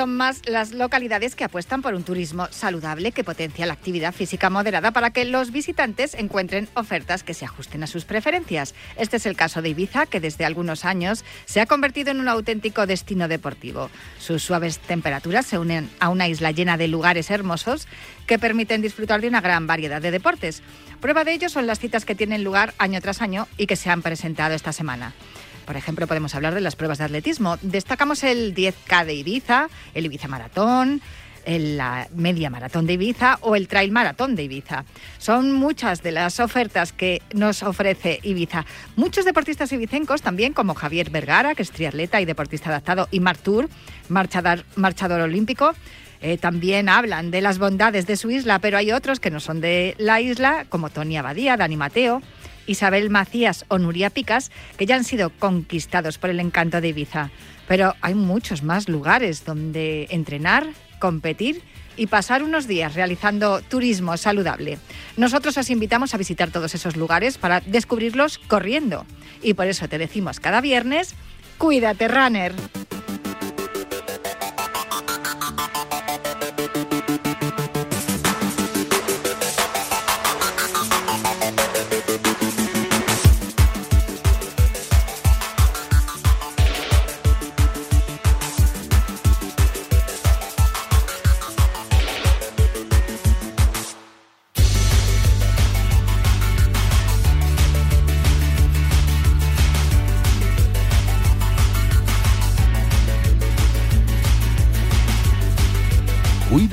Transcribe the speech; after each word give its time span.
Son 0.00 0.16
más 0.16 0.40
las 0.46 0.72
localidades 0.72 1.36
que 1.36 1.44
apuestan 1.44 1.82
por 1.82 1.92
un 1.92 2.04
turismo 2.04 2.48
saludable 2.50 3.12
que 3.12 3.22
potencia 3.22 3.66
la 3.66 3.74
actividad 3.74 4.14
física 4.14 4.48
moderada 4.48 4.92
para 4.92 5.10
que 5.10 5.26
los 5.26 5.50
visitantes 5.50 6.14
encuentren 6.14 6.70
ofertas 6.72 7.22
que 7.22 7.34
se 7.34 7.44
ajusten 7.44 7.82
a 7.82 7.86
sus 7.86 8.06
preferencias. 8.06 8.74
Este 8.96 9.18
es 9.18 9.26
el 9.26 9.36
caso 9.36 9.60
de 9.60 9.68
Ibiza, 9.68 10.06
que 10.06 10.18
desde 10.18 10.46
algunos 10.46 10.86
años 10.86 11.22
se 11.44 11.60
ha 11.60 11.66
convertido 11.66 12.12
en 12.12 12.20
un 12.20 12.28
auténtico 12.28 12.86
destino 12.86 13.28
deportivo. 13.28 13.90
Sus 14.18 14.42
suaves 14.42 14.78
temperaturas 14.78 15.44
se 15.44 15.58
unen 15.58 15.90
a 16.00 16.08
una 16.08 16.28
isla 16.28 16.50
llena 16.50 16.78
de 16.78 16.88
lugares 16.88 17.30
hermosos 17.30 17.86
que 18.26 18.38
permiten 18.38 18.80
disfrutar 18.80 19.20
de 19.20 19.28
una 19.28 19.42
gran 19.42 19.66
variedad 19.66 20.00
de 20.00 20.12
deportes. 20.12 20.62
Prueba 21.02 21.24
de 21.24 21.34
ello 21.34 21.50
son 21.50 21.66
las 21.66 21.78
citas 21.78 22.06
que 22.06 22.14
tienen 22.14 22.42
lugar 22.42 22.72
año 22.78 23.02
tras 23.02 23.20
año 23.20 23.48
y 23.58 23.66
que 23.66 23.76
se 23.76 23.90
han 23.90 24.00
presentado 24.00 24.54
esta 24.54 24.72
semana. 24.72 25.12
Por 25.70 25.76
ejemplo, 25.76 26.08
podemos 26.08 26.34
hablar 26.34 26.52
de 26.52 26.60
las 26.60 26.74
pruebas 26.74 26.98
de 26.98 27.04
atletismo. 27.04 27.56
Destacamos 27.62 28.24
el 28.24 28.56
10K 28.56 29.04
de 29.04 29.14
Ibiza, 29.14 29.68
el 29.94 30.04
Ibiza 30.04 30.26
Maratón, 30.26 31.00
la 31.46 32.08
media 32.12 32.50
maratón 32.50 32.86
de 32.86 32.94
Ibiza 32.94 33.38
o 33.42 33.54
el 33.54 33.68
trail 33.68 33.92
maratón 33.92 34.34
de 34.34 34.42
Ibiza. 34.42 34.84
Son 35.18 35.52
muchas 35.52 36.02
de 36.02 36.10
las 36.10 36.40
ofertas 36.40 36.92
que 36.92 37.22
nos 37.34 37.62
ofrece 37.62 38.18
Ibiza. 38.24 38.66
Muchos 38.96 39.24
deportistas 39.24 39.70
ibicencos 39.70 40.22
también, 40.22 40.54
como 40.54 40.74
Javier 40.74 41.08
Vergara, 41.10 41.54
que 41.54 41.62
es 41.62 41.70
triatleta 41.70 42.20
y 42.20 42.24
deportista 42.24 42.70
adaptado, 42.70 43.06
y 43.12 43.20
Martur, 43.20 43.68
marchador, 44.08 45.20
olímpico, 45.20 45.72
eh, 46.20 46.36
también 46.36 46.88
hablan 46.88 47.30
de 47.30 47.42
las 47.42 47.60
bondades 47.60 48.08
de 48.08 48.16
su 48.16 48.28
isla, 48.32 48.58
pero 48.58 48.76
hay 48.76 48.90
otros 48.90 49.20
que 49.20 49.30
no 49.30 49.38
son 49.38 49.60
de 49.60 49.94
la 49.98 50.20
isla, 50.20 50.66
como 50.68 50.90
Tony 50.90 51.16
Abadía, 51.16 51.56
Dani 51.56 51.76
Mateo, 51.76 52.22
Isabel 52.70 53.10
Macías 53.10 53.64
o 53.66 53.78
Nuria 53.78 54.10
Picas, 54.10 54.52
que 54.76 54.86
ya 54.86 54.94
han 54.94 55.04
sido 55.04 55.30
conquistados 55.30 56.18
por 56.18 56.30
el 56.30 56.38
encanto 56.38 56.80
de 56.80 56.88
Ibiza. 56.88 57.30
Pero 57.66 57.94
hay 58.00 58.14
muchos 58.14 58.62
más 58.62 58.88
lugares 58.88 59.44
donde 59.44 60.06
entrenar, 60.10 60.68
competir 61.00 61.62
y 61.96 62.06
pasar 62.06 62.44
unos 62.44 62.68
días 62.68 62.94
realizando 62.94 63.60
turismo 63.60 64.16
saludable. 64.16 64.78
Nosotros 65.16 65.56
os 65.58 65.68
invitamos 65.68 66.14
a 66.14 66.18
visitar 66.18 66.50
todos 66.50 66.74
esos 66.74 66.96
lugares 66.96 67.38
para 67.38 67.60
descubrirlos 67.60 68.38
corriendo. 68.38 69.04
Y 69.42 69.54
por 69.54 69.66
eso 69.66 69.88
te 69.88 69.98
decimos 69.98 70.38
cada 70.38 70.60
viernes, 70.60 71.14
cuídate, 71.58 72.06
runner. 72.06 72.54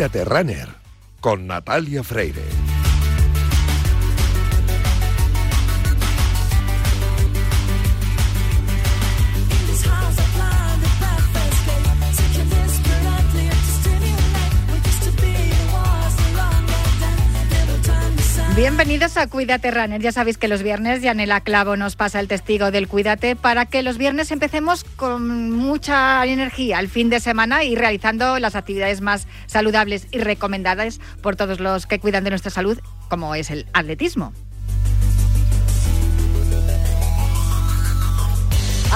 Cuídate 0.08 0.24
Runner 0.24 0.70
con 1.20 1.48
Natalia 1.48 2.02
Freire. 2.02 2.77
Bienvenidos 18.78 19.18
a 19.18 19.26
Cuídate 19.26 19.72
Runner. 19.72 20.00
Ya 20.00 20.12
sabéis 20.12 20.38
que 20.38 20.48
los 20.48 20.62
viernes 20.62 21.02
Yanela 21.02 21.42
Clavo 21.42 21.76
nos 21.76 21.96
pasa 21.96 22.20
el 22.20 22.28
testigo 22.28 22.70
del 22.70 22.88
Cuídate 22.88 23.36
para 23.36 23.66
que 23.66 23.82
los 23.82 23.98
viernes 23.98 24.30
empecemos 24.30 24.84
con 24.84 25.52
mucha 25.52 26.24
energía 26.24 26.78
al 26.78 26.88
fin 26.88 27.10
de 27.10 27.20
semana 27.20 27.64
y 27.64 27.76
realizando 27.76 28.38
las 28.38 28.56
actividades 28.56 29.02
más 29.02 29.28
saludables 29.48 30.06
y 30.12 30.20
recomendadas 30.20 31.00
por 31.24 31.36
todos 31.36 31.60
los 31.60 31.88
que 31.88 32.00
cuidan 32.00 32.24
de 32.24 32.30
nuestra 32.30 32.52
salud, 32.52 32.78
como 33.10 33.34
es 33.34 33.50
el 33.50 33.66
atletismo. 33.74 34.32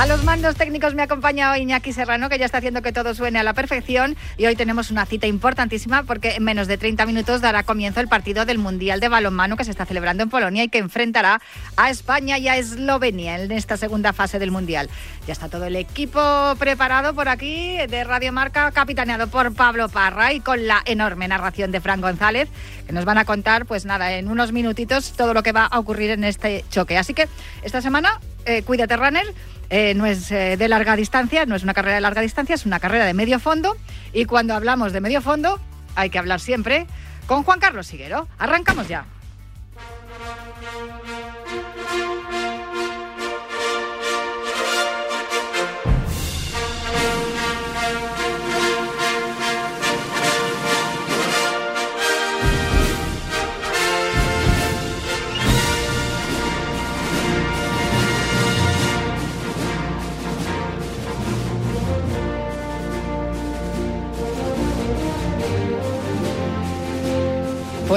A 0.02 0.08
los 0.08 0.24
mandos 0.24 0.56
técnicos 0.56 0.96
me 0.96 1.04
acompaña 1.04 1.52
hoy 1.52 1.60
Iñaki 1.60 1.94
Serrano, 1.94 2.28
que 2.28 2.40
ya 2.40 2.46
está 2.46 2.58
haciendo 2.58 2.82
que 2.82 2.92
todo 2.92 3.14
suene 3.14 3.38
a 3.38 3.44
la 3.44 3.54
perfección. 3.54 4.18
Y 4.36 4.48
hoy 4.48 4.56
tenemos 4.56 4.90
una 4.90 5.06
cita 5.06 5.28
importantísima 5.28 6.02
porque 6.02 6.32
en 6.38 6.44
menos 6.44 6.68
de 6.68 6.80
30 6.80 7.06
minutos 7.06 7.40
dará 7.40 7.62
comienzo 7.62 8.00
el 8.00 8.08
partido 8.08 8.46
del 8.46 8.58
Mundial 8.58 9.00
de 9.00 9.10
Balonmano 9.10 9.58
que 9.58 9.64
se 9.64 9.70
está 9.70 9.86
celebrando 9.86 10.24
en 10.24 10.32
Polonia 10.32 10.64
y 10.64 10.70
que 10.70 10.80
enfrentará 10.80 11.40
a 11.78 11.92
España 11.92 12.40
y 12.40 12.48
a 12.48 12.58
Eslovenia 12.58 13.40
en 13.40 13.52
esta 13.52 13.78
segunda 13.78 14.12
fase 14.12 14.40
del 14.40 14.50
Mundial. 14.50 14.90
Ya 15.28 15.34
está 15.34 15.50
todo 15.50 15.66
el 15.66 15.76
equipo 15.76 16.20
preparado 16.58 17.14
por 17.14 17.30
aquí 17.30 17.78
de 17.88 18.04
Radio 18.04 18.34
Marca, 18.34 18.72
capitaneado 18.72 19.28
por 19.28 19.54
Pablo 19.54 19.88
Parra 19.88 20.34
y 20.34 20.40
con 20.40 20.66
la 20.66 20.82
enorme 20.86 21.28
narración 21.28 21.72
de 21.72 21.80
Fran 21.80 22.02
González, 22.02 22.50
que 22.88 22.94
nos 22.94 23.06
van 23.06 23.20
a 23.20 23.26
contar, 23.26 23.68
pues 23.68 23.86
nada, 23.86 24.14
en 24.14 24.30
unos 24.30 24.52
minutitos 24.52 25.14
todo 25.14 25.36
lo 25.36 25.44
que 25.44 25.52
va 25.52 25.66
a 25.66 25.78
ocurrir 25.78 26.10
en 26.10 26.24
este 26.24 26.66
choque. 26.72 26.98
Así 26.98 27.14
que 27.14 27.28
esta 27.62 27.84
semana, 27.84 28.20
eh, 28.46 28.64
cuídate, 28.64 28.96
runner 28.98 29.26
eh, 29.70 29.94
no 29.94 30.06
es 30.06 30.30
eh, 30.32 30.58
de 30.58 30.68
larga 30.68 30.98
distancia, 30.98 31.46
no 31.46 31.56
es 31.56 31.64
una 31.64 31.74
carrera 31.74 31.96
de 31.96 32.02
larga 32.02 32.22
distancia, 32.22 32.56
es 32.56 32.66
una 32.66 32.82
carrera 32.82 33.06
de 33.06 33.14
medio 33.14 33.40
fondo. 33.40 33.78
Y 34.12 34.26
cuando 34.26 34.54
hablamos 34.54 34.92
de 34.92 35.00
medio 35.00 35.22
fondo, 35.22 35.60
hay 35.96 36.10
que 36.10 36.20
hablar 36.20 36.42
siempre 36.42 36.88
con 37.26 37.44
Juan 37.44 37.60
Carlos 37.60 37.88
Siguero. 37.88 38.28
Arrancamos 38.38 38.90
ya. 38.90 39.06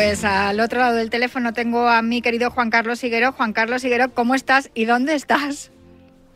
Pues 0.04 0.22
al 0.22 0.60
otro 0.60 0.80
lado 0.80 0.96
del 0.96 1.08
teléfono 1.08 1.54
tengo 1.54 1.88
a 1.88 2.02
mi 2.02 2.20
querido 2.20 2.50
Juan 2.50 2.68
Carlos 2.68 3.02
Higuero. 3.02 3.32
Juan 3.32 3.54
Carlos 3.54 3.82
Higuero, 3.84 4.10
¿cómo 4.12 4.34
estás 4.34 4.70
y 4.74 4.84
dónde 4.84 5.14
estás? 5.14 5.72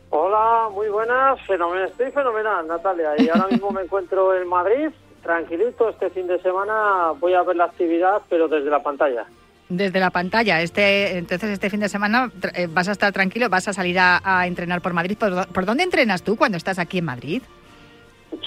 Hola, 0.09 0.69
muy 0.73 0.89
buenas, 0.89 1.39
fenomenal, 1.45 1.87
estoy 1.87 2.09
fenomenal, 2.09 2.65
Natalia, 2.67 3.11
y 3.19 3.29
ahora 3.29 3.45
mismo 3.47 3.69
me 3.69 3.83
encuentro 3.83 4.33
en 4.33 4.47
Madrid, 4.47 4.89
tranquilito, 5.21 5.87
este 5.87 6.09
fin 6.09 6.25
de 6.25 6.41
semana 6.41 7.11
voy 7.19 7.35
a 7.35 7.43
ver 7.43 7.57
la 7.57 7.65
actividad, 7.65 8.23
pero 8.27 8.47
desde 8.47 8.71
la 8.71 8.81
pantalla. 8.81 9.27
Desde 9.69 9.99
la 9.99 10.09
pantalla, 10.09 10.63
este, 10.63 11.19
entonces 11.19 11.51
este 11.51 11.69
fin 11.69 11.79
de 11.79 11.89
semana 11.89 12.31
eh, 12.55 12.67
vas 12.67 12.87
a 12.87 12.93
estar 12.93 13.13
tranquilo, 13.13 13.49
vas 13.49 13.67
a 13.67 13.73
salir 13.73 13.99
a, 13.99 14.47
entrenar 14.47 14.81
por 14.81 14.93
Madrid. 14.93 15.15
¿Por 15.15 15.65
dónde 15.65 15.83
entrenas 15.83 16.23
tú 16.23 16.37
cuando 16.37 16.57
estás 16.57 16.79
aquí 16.79 16.97
en 16.97 17.05
Madrid? 17.05 17.43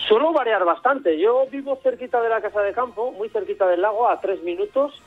Suelo 0.08 0.32
variar 0.32 0.64
bastante. 0.64 1.16
Yo 1.16 1.46
vivo 1.48 1.78
cerquita 1.80 2.20
de 2.20 2.28
la 2.28 2.40
casa 2.40 2.60
de 2.60 2.72
campo, 2.72 3.12
muy 3.12 3.28
cerquita 3.28 3.68
del 3.68 3.82
lago, 3.82 4.08
a 4.08 4.20
tres 4.20 4.42
minutos. 4.42 5.00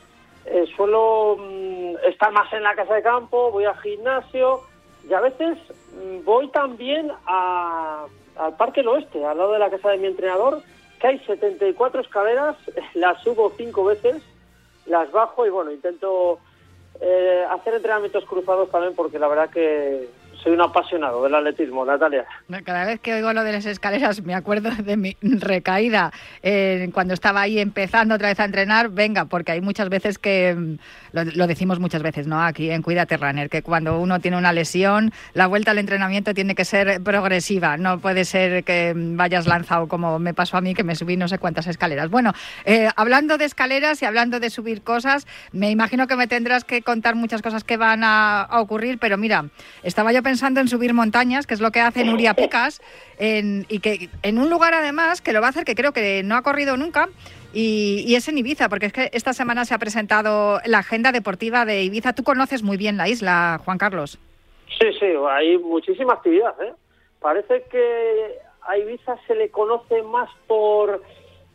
Eh, 0.46 0.64
suelo 0.76 1.36
mm, 1.38 1.96
estar 2.08 2.32
más 2.32 2.52
en 2.52 2.62
la 2.62 2.74
casa 2.74 2.94
de 2.94 3.02
campo, 3.02 3.50
voy 3.50 3.64
al 3.64 3.76
gimnasio 3.80 4.60
y 5.08 5.12
a 5.12 5.20
veces 5.20 5.58
mm, 5.92 6.24
voy 6.24 6.48
también 6.48 7.10
al 7.26 8.56
Parque 8.56 8.80
del 8.80 8.88
Oeste, 8.88 9.24
al 9.24 9.38
lado 9.38 9.52
de 9.52 9.58
la 9.58 9.70
casa 9.70 9.90
de 9.90 9.98
mi 9.98 10.06
entrenador, 10.06 10.62
que 11.00 11.06
hay 11.08 11.18
74 11.18 12.00
escaleras, 12.00 12.56
las 12.94 13.20
subo 13.22 13.52
cinco 13.56 13.84
veces, 13.84 14.22
las 14.86 15.10
bajo 15.10 15.44
y 15.44 15.50
bueno, 15.50 15.72
intento 15.72 16.38
eh, 17.00 17.44
hacer 17.50 17.74
entrenamientos 17.74 18.24
cruzados 18.24 18.70
también 18.70 18.94
porque 18.94 19.18
la 19.18 19.26
verdad 19.26 19.50
que 19.50 20.08
soy 20.46 20.54
un 20.54 20.60
apasionado 20.60 21.24
del 21.24 21.34
atletismo, 21.34 21.84
Natalia. 21.84 22.24
Cada 22.64 22.84
vez 22.84 23.00
que 23.00 23.14
oigo 23.14 23.32
lo 23.32 23.42
de 23.42 23.50
las 23.50 23.66
escaleras 23.66 24.22
me 24.22 24.32
acuerdo 24.32 24.70
de 24.70 24.96
mi 24.96 25.16
recaída 25.20 26.12
eh, 26.40 26.88
cuando 26.94 27.14
estaba 27.14 27.40
ahí 27.40 27.58
empezando 27.58 28.14
otra 28.14 28.28
vez 28.28 28.38
a 28.38 28.44
entrenar. 28.44 28.90
Venga, 28.90 29.24
porque 29.24 29.50
hay 29.50 29.60
muchas 29.60 29.88
veces 29.88 30.18
que, 30.20 30.54
mm, 30.54 30.76
lo, 31.34 31.46
decimos 31.48 31.80
muchas 31.80 32.00
veces, 32.00 32.28
¿no? 32.28 32.40
Aquí 32.40 32.70
en 32.70 32.82
Cuídate 32.82 33.16
Runner, 33.16 33.50
que 33.50 33.62
cuando 33.62 33.98
uno 33.98 34.20
tiene 34.20 34.36
una 34.36 34.52
lesión, 34.52 35.10
la 35.34 35.48
vuelta 35.48 35.72
al 35.72 35.78
entrenamiento 35.78 36.32
tiene 36.32 36.54
que 36.54 36.64
ser 36.64 37.02
progresiva. 37.02 37.76
No 37.76 37.98
puede 37.98 38.24
ser 38.24 38.62
que 38.62 38.92
vayas 38.94 39.48
lanzado 39.48 39.88
como 39.88 40.20
me 40.20 40.32
pasó 40.32 40.58
a 40.58 40.60
mí, 40.60 40.74
que 40.74 40.84
me 40.84 40.94
subí 40.94 41.16
no 41.16 41.26
sé 41.26 41.40
cuántas 41.40 41.66
escaleras. 41.66 42.08
Bueno, 42.08 42.34
eh, 42.64 42.88
hablando 42.94 43.36
de 43.36 43.46
escaleras 43.46 44.00
y 44.00 44.04
hablando 44.04 44.38
de 44.38 44.50
subir 44.50 44.82
cosas, 44.82 45.26
me 45.50 45.72
imagino 45.72 46.06
que 46.06 46.14
me 46.14 46.28
tendrás 46.28 46.62
que 46.62 46.82
contar 46.82 47.16
muchas 47.16 47.42
cosas 47.42 47.64
que 47.64 47.76
van 47.76 48.04
a, 48.04 48.42
a 48.42 48.60
ocurrir, 48.60 48.98
pero 49.00 49.18
mira, 49.18 49.46
estaba 49.82 50.12
yo 50.12 50.22
pensando 50.22 50.35
pensando 50.36 50.60
en 50.60 50.68
subir 50.68 50.92
montañas, 50.92 51.46
que 51.46 51.54
es 51.54 51.62
lo 51.62 51.70
que 51.70 51.80
hace 51.80 52.04
Nuria 52.04 52.34
Picas, 52.36 52.82
y 53.18 53.78
que 53.80 54.10
en 54.22 54.38
un 54.38 54.50
lugar 54.50 54.74
además 54.74 55.22
que 55.22 55.32
lo 55.32 55.40
va 55.40 55.46
a 55.46 55.50
hacer 55.50 55.64
que 55.64 55.74
creo 55.74 55.92
que 55.92 56.22
no 56.22 56.36
ha 56.36 56.42
corrido 56.42 56.76
nunca, 56.76 57.08
y, 57.54 58.14
es 58.14 58.28
en 58.28 58.36
Ibiza, 58.36 58.68
porque 58.68 58.84
es 58.84 58.92
que 58.92 59.08
esta 59.14 59.32
semana 59.32 59.64
se 59.64 59.72
ha 59.72 59.78
presentado 59.78 60.60
la 60.66 60.80
agenda 60.80 61.10
deportiva 61.10 61.64
de 61.64 61.84
Ibiza. 61.84 62.12
Tú 62.12 62.22
conoces 62.22 62.62
muy 62.62 62.76
bien 62.76 62.98
la 62.98 63.08
isla, 63.08 63.58
Juan 63.64 63.78
Carlos. 63.78 64.18
Sí, 64.78 64.92
sí, 65.00 65.06
hay 65.30 65.56
muchísima 65.56 66.12
actividad. 66.12 66.54
¿eh? 66.60 66.74
Parece 67.18 67.62
que 67.70 68.38
a 68.60 68.76
Ibiza 68.76 69.16
se 69.26 69.36
le 69.36 69.48
conoce 69.48 70.02
más 70.02 70.28
por 70.46 71.00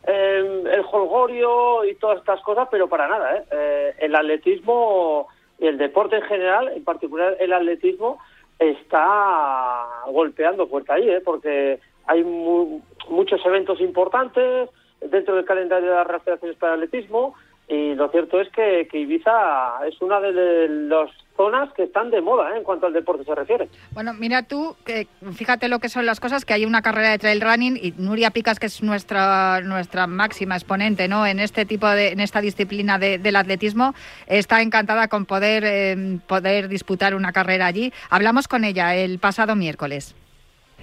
em, 0.07 0.65
el 0.65 0.83
holgorio 0.91 1.85
y 1.85 1.93
todas 1.97 2.17
estas 2.17 2.41
cosas, 2.41 2.67
pero 2.71 2.89
para 2.89 3.07
nada. 3.07 3.35
¿eh? 3.35 3.43
eh 3.51 3.95
el 3.99 4.15
atletismo 4.15 5.27
y 5.59 5.67
el 5.67 5.77
deporte 5.77 6.15
en 6.15 6.23
general, 6.23 6.69
en 6.75 6.83
particular 6.83 7.37
el 7.39 7.53
atletismo, 7.53 8.17
está 8.61 10.03
golpeando 10.07 10.67
fuerte 10.67 10.93
ahí, 10.93 11.09
¿eh? 11.09 11.21
porque 11.21 11.79
hay 12.05 12.23
muchos 12.23 13.43
eventos 13.45 13.81
importantes 13.81 14.69
dentro 14.99 15.35
del 15.35 15.45
calendario 15.45 15.89
de 15.89 15.95
las 15.95 16.23
federaciones 16.23 16.57
para 16.57 16.75
el 16.75 16.83
atletismo 16.83 17.33
y 17.71 17.95
lo 17.95 18.09
cierto 18.09 18.41
es 18.41 18.49
que, 18.49 18.85
Ibiza 18.91 19.87
es 19.87 20.01
una 20.01 20.19
de 20.19 20.67
las 20.67 21.09
zonas 21.37 21.71
que 21.73 21.83
están 21.83 22.11
de 22.11 22.19
moda 22.21 22.53
¿eh? 22.53 22.57
en 22.57 22.63
cuanto 22.65 22.85
al 22.85 22.91
deporte 22.91 23.23
se 23.23 23.33
refiere. 23.33 23.69
Bueno, 23.93 24.13
mira 24.13 24.43
tú, 24.43 24.75
que 24.83 25.07
fíjate 25.33 25.69
lo 25.69 25.79
que 25.79 25.87
son 25.87 26.05
las 26.05 26.19
cosas, 26.19 26.43
que 26.43 26.53
hay 26.53 26.65
una 26.65 26.81
carrera 26.81 27.11
de 27.11 27.17
trail 27.17 27.39
running 27.39 27.79
y 27.81 27.93
Nuria 27.97 28.31
Picas, 28.31 28.59
que 28.59 28.65
es 28.65 28.83
nuestra 28.83 29.61
nuestra 29.61 30.05
máxima 30.05 30.55
exponente 30.55 31.07
¿no? 31.07 31.25
en 31.25 31.39
este 31.39 31.65
tipo 31.65 31.87
de, 31.87 32.09
en 32.09 32.19
esta 32.19 32.41
disciplina 32.41 32.99
del 32.99 33.35
atletismo, 33.37 33.93
está 34.27 34.61
encantada 34.61 35.07
con 35.07 35.25
poder, 35.25 35.63
eh, 35.65 36.19
poder 36.27 36.67
disputar 36.67 37.15
una 37.15 37.31
carrera 37.31 37.67
allí. 37.67 37.93
Hablamos 38.09 38.49
con 38.49 38.65
ella 38.65 38.95
el 38.95 39.17
pasado 39.19 39.55
miércoles. 39.55 40.13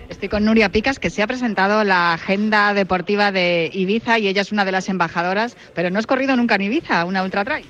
Estoy 0.08 0.28
con 0.28 0.44
Nuria 0.44 0.70
Picas, 0.70 0.98
que 0.98 1.10
se 1.10 1.22
ha 1.22 1.26
presentado 1.26 1.84
la 1.84 2.14
agenda 2.14 2.72
deportiva 2.74 3.30
de 3.30 3.70
Ibiza 3.72 4.18
y 4.18 4.28
ella 4.28 4.42
es 4.42 4.52
una 4.52 4.64
de 4.64 4.72
las 4.72 4.88
embajadoras, 4.88 5.56
pero 5.74 5.90
no 5.90 5.98
has 5.98 6.06
corrido 6.06 6.36
nunca 6.36 6.54
en 6.54 6.62
Ibiza, 6.62 7.04
una 7.04 7.22
ultra 7.22 7.44
trail. 7.44 7.66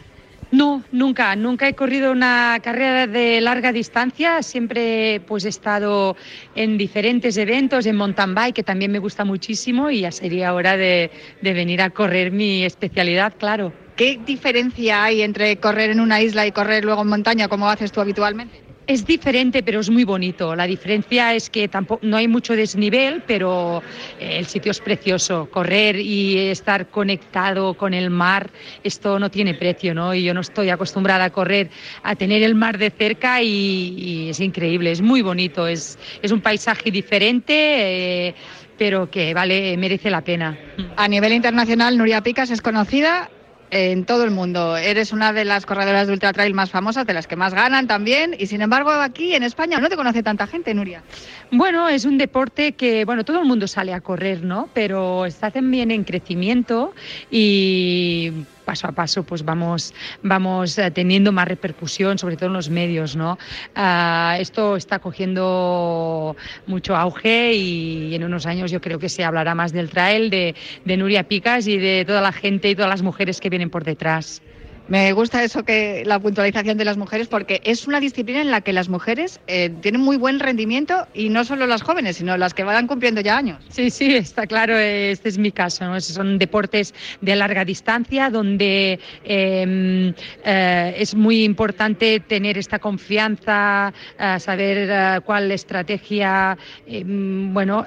No, 0.50 0.82
nunca, 0.92 1.36
nunca 1.36 1.68
he 1.68 1.74
corrido 1.74 2.10
una 2.10 2.58
carrera 2.62 3.06
de 3.06 3.40
larga 3.40 3.70
distancia, 3.70 4.42
siempre 4.42 5.20
pues 5.26 5.44
he 5.44 5.50
estado 5.50 6.16
en 6.54 6.78
diferentes 6.78 7.36
eventos, 7.36 7.84
en 7.84 7.96
mountain 7.96 8.34
bike, 8.34 8.54
que 8.54 8.62
también 8.62 8.90
me 8.90 8.98
gusta 8.98 9.26
muchísimo 9.26 9.90
y 9.90 10.00
ya 10.00 10.10
sería 10.10 10.54
hora 10.54 10.76
de, 10.76 11.10
de 11.42 11.52
venir 11.52 11.82
a 11.82 11.90
correr 11.90 12.30
mi 12.32 12.64
especialidad, 12.64 13.34
claro. 13.36 13.74
¿Qué 13.96 14.18
diferencia 14.24 15.04
hay 15.04 15.22
entre 15.22 15.56
correr 15.58 15.90
en 15.90 16.00
una 16.00 16.22
isla 16.22 16.46
y 16.46 16.52
correr 16.52 16.84
luego 16.84 17.02
en 17.02 17.08
montaña, 17.08 17.48
como 17.48 17.68
haces 17.68 17.92
tú 17.92 18.00
habitualmente? 18.00 18.67
Es 18.88 19.04
diferente, 19.04 19.62
pero 19.62 19.80
es 19.80 19.90
muy 19.90 20.04
bonito. 20.04 20.56
La 20.56 20.66
diferencia 20.66 21.34
es 21.34 21.50
que 21.50 21.68
tampoco, 21.68 22.00
no 22.06 22.16
hay 22.16 22.26
mucho 22.26 22.56
desnivel, 22.56 23.22
pero 23.26 23.82
eh, 24.18 24.38
el 24.38 24.46
sitio 24.46 24.70
es 24.70 24.80
precioso. 24.80 25.46
Correr 25.50 25.96
y 25.96 26.38
estar 26.48 26.86
conectado 26.86 27.74
con 27.74 27.92
el 27.92 28.08
mar, 28.08 28.48
esto 28.82 29.18
no 29.18 29.30
tiene 29.30 29.52
precio, 29.52 29.92
¿no? 29.92 30.14
Y 30.14 30.22
yo 30.22 30.32
no 30.32 30.40
estoy 30.40 30.70
acostumbrada 30.70 31.24
a 31.26 31.30
correr, 31.30 31.68
a 32.02 32.16
tener 32.16 32.42
el 32.42 32.54
mar 32.54 32.78
de 32.78 32.88
cerca 32.88 33.42
y, 33.42 34.30
es 34.30 34.40
increíble, 34.40 34.90
es 34.90 35.02
muy 35.02 35.20
bonito. 35.20 35.66
Es, 35.68 35.98
es 36.22 36.32
un 36.32 36.40
paisaje 36.40 36.90
diferente. 36.90 38.28
Eh, 38.28 38.34
pero 38.78 39.10
que 39.10 39.34
vale, 39.34 39.76
merece 39.76 40.08
la 40.08 40.22
pena. 40.22 40.56
A 40.96 41.08
nivel 41.08 41.32
internacional, 41.32 41.98
Nuria 41.98 42.22
Picas 42.22 42.48
es 42.50 42.62
conocida 42.62 43.28
en 43.70 44.04
todo 44.04 44.24
el 44.24 44.30
mundo. 44.30 44.76
Eres 44.76 45.12
una 45.12 45.32
de 45.32 45.44
las 45.44 45.66
corredoras 45.66 46.06
de 46.06 46.12
ultra 46.12 46.32
trail 46.32 46.54
más 46.54 46.70
famosas, 46.70 47.06
de 47.06 47.14
las 47.14 47.26
que 47.26 47.36
más 47.36 47.54
ganan 47.54 47.86
también, 47.86 48.34
y 48.38 48.46
sin 48.46 48.62
embargo 48.62 48.90
aquí 48.90 49.34
en 49.34 49.42
España 49.42 49.78
no 49.78 49.88
te 49.88 49.96
conoce 49.96 50.22
tanta 50.22 50.46
gente, 50.46 50.74
Nuria. 50.74 51.02
Bueno, 51.50 51.88
es 51.88 52.04
un 52.04 52.18
deporte 52.18 52.72
que, 52.72 53.04
bueno, 53.04 53.24
todo 53.24 53.40
el 53.40 53.46
mundo 53.46 53.66
sale 53.66 53.94
a 53.94 54.00
correr, 54.00 54.42
¿no? 54.42 54.68
Pero 54.74 55.26
está 55.26 55.50
también 55.50 55.90
en 55.90 56.04
crecimiento 56.04 56.94
y 57.30 58.32
paso 58.68 58.86
a 58.86 58.92
paso 58.92 59.22
pues 59.22 59.42
vamos, 59.46 59.94
vamos 60.22 60.76
eh, 60.76 60.90
teniendo 60.90 61.32
más 61.32 61.48
repercusión, 61.48 62.18
sobre 62.18 62.36
todo 62.36 62.48
en 62.48 62.52
los 62.52 62.68
medios. 62.68 63.16
¿no? 63.16 63.38
Ah, 63.74 64.36
esto 64.38 64.76
está 64.76 64.98
cogiendo 64.98 66.36
mucho 66.66 66.94
auge 66.94 67.54
y 67.54 68.14
en 68.14 68.24
unos 68.24 68.44
años 68.44 68.70
yo 68.70 68.82
creo 68.82 68.98
que 68.98 69.08
se 69.08 69.24
hablará 69.24 69.54
más 69.54 69.72
del 69.72 69.88
trail, 69.88 70.28
de, 70.28 70.54
de 70.84 70.96
Nuria 70.98 71.22
Picas 71.22 71.66
y 71.66 71.78
de 71.78 72.04
toda 72.04 72.20
la 72.20 72.32
gente 72.32 72.68
y 72.68 72.74
todas 72.74 72.90
las 72.90 73.00
mujeres 73.00 73.40
que 73.40 73.48
vienen 73.48 73.70
por 73.70 73.84
detrás. 73.84 74.42
Me 74.88 75.12
gusta 75.12 75.44
eso 75.44 75.64
que 75.64 76.02
la 76.06 76.18
puntualización 76.18 76.78
de 76.78 76.84
las 76.86 76.96
mujeres 76.96 77.28
porque 77.28 77.60
es 77.64 77.86
una 77.86 78.00
disciplina 78.00 78.40
en 78.40 78.50
la 78.50 78.62
que 78.62 78.72
las 78.72 78.88
mujeres 78.88 79.38
eh, 79.46 79.68
tienen 79.82 80.00
muy 80.00 80.16
buen 80.16 80.40
rendimiento 80.40 81.06
y 81.12 81.28
no 81.28 81.44
solo 81.44 81.66
las 81.66 81.82
jóvenes, 81.82 82.16
sino 82.16 82.38
las 82.38 82.54
que 82.54 82.64
van 82.64 82.86
cumpliendo 82.86 83.20
ya 83.20 83.36
años. 83.36 83.62
Sí, 83.68 83.90
sí, 83.90 84.14
está 84.14 84.46
claro, 84.46 84.78
este 84.78 85.28
es 85.28 85.36
mi 85.36 85.52
caso. 85.52 86.00
Son 86.00 86.38
deportes 86.38 86.94
de 87.20 87.36
larga 87.36 87.66
distancia 87.66 88.30
donde 88.30 88.98
em, 89.24 90.14
eh, 90.44 90.94
es 90.96 91.14
muy 91.14 91.44
importante 91.44 92.20
tener 92.20 92.56
esta 92.56 92.78
confianza, 92.78 93.92
eh, 94.18 94.40
saber 94.40 95.22
cuál 95.22 95.52
estrategia, 95.52 96.56
em, 96.86 97.52
bueno 97.52 97.84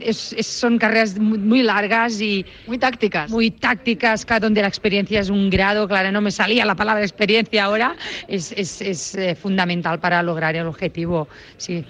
es, 0.00 0.34
son 0.40 0.78
carreras 0.78 1.18
muy, 1.18 1.62
largas 1.62 2.20
y 2.20 2.44
muy 2.66 2.78
tácticas. 2.78 3.30
Muy 3.30 3.50
tácticas, 3.50 4.24
cada 4.24 4.40
donde 4.40 4.62
la 4.62 4.68
experiencia 4.68 5.20
es 5.20 5.30
un 5.30 5.50
grado, 5.50 5.86
claro, 5.88 6.12
no 6.12 6.20
me 6.20 6.30
salía 6.30 6.64
la 6.64 6.74
palabra 6.74 7.02
experiencia 7.02 7.64
ahora, 7.64 7.96
es, 8.28 8.52
es, 8.52 8.80
es 8.80 9.14
eh, 9.14 9.34
fundamental 9.34 10.00
para 10.00 10.22
lograr 10.22 10.56
el 10.56 10.66
objetivo, 10.66 11.28
sí. 11.56 11.84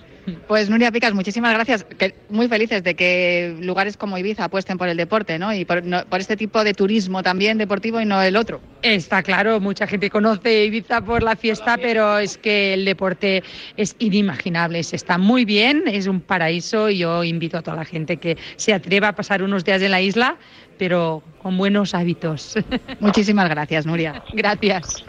Pues 0.49 0.71
Nuria 0.71 0.91
Picas, 0.91 1.15
muchísimas 1.15 1.53
gracias. 1.55 1.85
Que 1.85 2.15
muy 2.29 2.49
felices 2.49 2.83
de 2.83 2.95
que 2.95 3.57
lugares 3.61 3.97
como 3.97 4.19
Ibiza 4.19 4.45
apuesten 4.45 4.79
por 4.79 4.89
el 4.89 4.97
deporte, 4.97 5.39
¿no? 5.39 5.53
Y 5.55 5.65
por, 5.65 5.83
este 6.19 6.37
tipo 6.37 6.65
de 6.65 6.75
turismo 6.75 7.23
también 7.23 7.59
deportivo 7.59 8.01
y 8.01 8.07
no 8.07 8.21
el 8.23 8.37
otro. 8.37 8.61
Está 8.83 9.23
claro, 9.23 9.61
mucha 9.61 9.87
gente 9.87 10.11
conoce 10.11 10.65
Ibiza 10.65 11.01
por 11.03 11.23
la 11.23 11.37
fiesta, 11.37 11.77
pero 11.77 12.19
es 12.19 12.39
que 12.39 12.75
el 12.75 12.85
deporte 12.85 13.43
es 13.77 13.97
inimaginable. 13.99 14.83
Se 14.83 14.97
está 14.97 15.19
muy 15.19 15.45
bien, 15.45 15.85
es 15.87 16.07
un 16.07 16.21
paraíso 16.21 16.91
y 16.91 16.99
yo 16.99 17.25
invito 17.25 17.59
a 17.59 17.63
toda 17.63 17.77
la 17.77 17.85
gente 17.85 18.17
que 18.17 18.37
se 18.57 18.73
atreva 18.73 19.09
a 19.09 19.15
pasar 19.15 19.43
unos 19.43 19.65
días 19.65 19.83
en 19.83 19.91
la 19.91 20.01
isla, 20.01 20.37
pero 20.79 21.23
con 21.43 21.57
buenos 21.57 21.95
hábitos. 21.95 22.55
Muchísimas 23.01 23.49
gracias, 23.49 23.87
Nuria. 23.87 24.23
Gracias. 24.33 25.05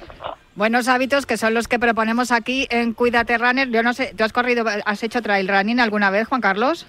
Buenos 0.56 0.90
hábitos 0.90 1.26
que 1.26 1.38
son 1.38 1.54
los 1.54 1.70
que 1.70 1.80
proponemos 1.80 2.32
aquí 2.32 2.68
en 2.70 2.94
Cuídate 2.94 3.38
Runner. 3.38 3.70
Yo 3.70 3.84
no 3.84 3.94
sé, 3.94 4.14
¿tú 4.18 4.26
has 4.26 4.34
corrido, 4.34 4.66
has 4.86 5.02
hecho 5.02 5.22
trail 5.22 5.48
running 5.48 5.80
alguna 5.80 6.12
vez, 6.12 6.28
Juan 6.28 6.42
Carlos? 6.42 6.86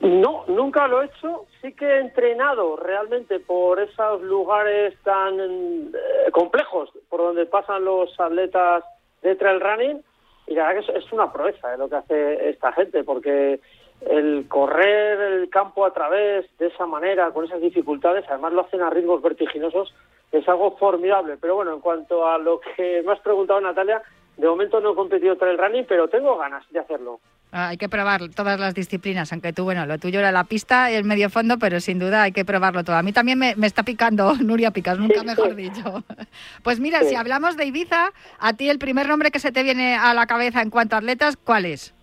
No, 0.00 0.44
nunca 0.48 0.88
lo 0.88 1.02
he 1.02 1.06
hecho. 1.06 1.44
Sí 1.60 1.72
que 1.72 1.84
he 1.84 2.00
entrenado 2.00 2.76
realmente 2.76 3.38
por 3.38 3.80
esos 3.80 4.22
lugares 4.22 4.94
tan 5.02 5.38
eh, 5.38 6.30
complejos 6.32 6.90
por 7.10 7.20
donde 7.20 7.44
pasan 7.44 7.84
los 7.84 8.18
atletas 8.18 8.82
de 9.22 9.36
trail 9.36 9.60
running. 9.60 10.02
Y 10.46 10.54
la 10.54 10.68
verdad 10.68 10.86
que 10.86 10.98
es, 10.98 11.12
una 11.12 11.30
proeza 11.30 11.74
eh, 11.74 11.78
lo 11.78 11.90
que 11.90 11.96
hace 11.96 12.48
esta 12.48 12.72
gente, 12.72 13.04
porque 13.04 13.60
el 14.08 14.46
correr 14.48 15.20
el 15.20 15.50
campo 15.50 15.84
a 15.84 15.92
través 15.92 16.46
de 16.58 16.68
esa 16.68 16.86
manera, 16.86 17.30
con 17.32 17.44
esas 17.44 17.60
dificultades, 17.60 18.24
además 18.28 18.54
lo 18.54 18.62
hacen 18.62 18.80
a 18.80 18.90
ritmos 18.90 19.20
vertiginosos, 19.20 19.94
es 20.38 20.48
algo 20.48 20.76
formidable. 20.76 21.36
Pero 21.40 21.56
bueno, 21.56 21.74
en 21.74 21.80
cuanto 21.80 22.26
a 22.26 22.38
lo 22.38 22.60
que 22.60 23.02
me 23.04 23.12
has 23.12 23.20
preguntado, 23.20 23.60
Natalia, 23.60 24.02
de 24.36 24.46
momento 24.46 24.80
no 24.80 24.92
he 24.92 24.94
competido 24.94 25.36
trail 25.36 25.58
running, 25.58 25.86
pero 25.88 26.08
tengo 26.08 26.36
ganas 26.36 26.64
de 26.70 26.80
hacerlo. 26.80 27.20
Ah, 27.52 27.68
hay 27.68 27.76
que 27.78 27.88
probar 27.88 28.28
todas 28.34 28.60
las 28.60 28.74
disciplinas, 28.74 29.32
aunque 29.32 29.52
tú, 29.52 29.64
bueno, 29.64 29.86
lo 29.86 29.98
tuyo 29.98 30.18
era 30.18 30.32
la 30.32 30.44
pista 30.44 30.90
y 30.90 30.94
el 30.94 31.04
medio 31.04 31.30
fondo, 31.30 31.58
pero 31.58 31.80
sin 31.80 31.98
duda 31.98 32.24
hay 32.24 32.32
que 32.32 32.44
probarlo 32.44 32.84
todo. 32.84 32.96
A 32.96 33.02
mí 33.02 33.12
también 33.12 33.38
me, 33.38 33.54
está 33.62 33.82
picando 33.82 34.34
Nuria 34.40 34.72
Picas, 34.72 34.98
nunca 34.98 35.22
mejor 35.22 35.54
dicho. 35.54 36.04
Pues 36.62 36.80
mira, 36.80 37.02
si 37.04 37.14
hablamos 37.14 37.56
de 37.56 37.64
Ibiza, 37.64 38.12
a 38.38 38.52
ti 38.54 38.68
el 38.68 38.78
primer 38.78 39.08
nombre 39.08 39.30
que 39.30 39.38
se 39.38 39.52
te 39.52 39.62
viene 39.62 39.94
a 39.94 40.12
la 40.12 40.26
cabeza 40.26 40.60
en 40.60 40.70
cuanto 40.70 40.96
a 40.96 40.98
atletas, 40.98 41.36
¿cuál 41.36 41.64
es? 41.64 41.94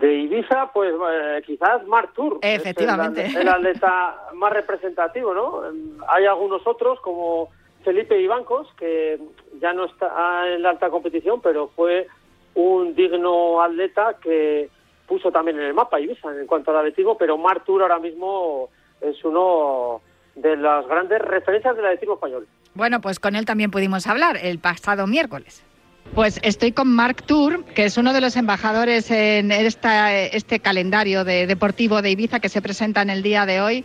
De 0.00 0.14
Ibiza, 0.14 0.70
pues 0.72 0.92
eh, 0.92 1.42
quizás 1.46 1.86
Mark 1.86 2.12
Tour. 2.14 2.38
Efectivamente. 2.42 3.26
el, 3.26 3.48
atleta 3.48 4.16
más 4.34 4.52
representativo, 4.52 5.32
¿no? 5.34 5.62
Hay 6.08 6.26
algunos 6.26 6.66
otros 6.66 7.00
como 7.00 7.50
Felipe 7.84 8.20
Ibancos, 8.20 8.68
que 8.78 9.18
ya 9.60 9.72
no 9.72 9.84
está 9.84 10.52
en 10.52 10.62
la 10.62 10.70
alta 10.70 10.90
competición, 10.90 11.40
pero 11.40 11.68
fue 11.76 12.08
un 12.54 12.94
digno 12.94 13.62
atleta 13.62 14.16
que 14.22 14.68
puso 15.06 15.30
también 15.30 15.58
en 15.58 15.66
el 15.66 15.74
mapa 15.74 16.00
Ibiza 16.00 16.30
en 16.38 16.46
cuanto 16.46 16.70
al 16.70 16.78
atletismo, 16.78 17.16
pero 17.16 17.36
Mark 17.36 17.64
Tour 17.64 17.82
ahora 17.82 17.98
mismo 17.98 18.70
es 19.00 19.22
uno 19.24 20.00
de 20.34 20.56
las 20.56 20.86
grandes 20.86 21.20
referencias 21.20 21.76
del 21.76 21.86
atletismo 21.86 22.14
español. 22.14 22.46
Bueno, 22.74 23.00
pues 23.00 23.20
con 23.20 23.36
él 23.36 23.44
también 23.44 23.70
pudimos 23.70 24.06
hablar 24.06 24.36
el 24.42 24.58
pasado 24.58 25.06
miércoles. 25.06 25.64
Pues 26.12 26.38
estoy 26.42 26.72
con 26.72 26.92
Mark 26.92 27.22
Tour, 27.26 27.64
que 27.64 27.86
es 27.86 27.96
uno 27.96 28.12
de 28.12 28.20
los 28.20 28.36
embajadores 28.36 29.10
en 29.10 29.50
esta, 29.50 30.16
este 30.16 30.60
calendario 30.60 31.24
de 31.24 31.46
deportivo 31.46 32.02
de 32.02 32.10
Ibiza 32.10 32.40
que 32.40 32.48
se 32.48 32.62
presenta 32.62 33.02
en 33.02 33.10
el 33.10 33.22
día 33.22 33.46
de 33.46 33.60
hoy. 33.60 33.84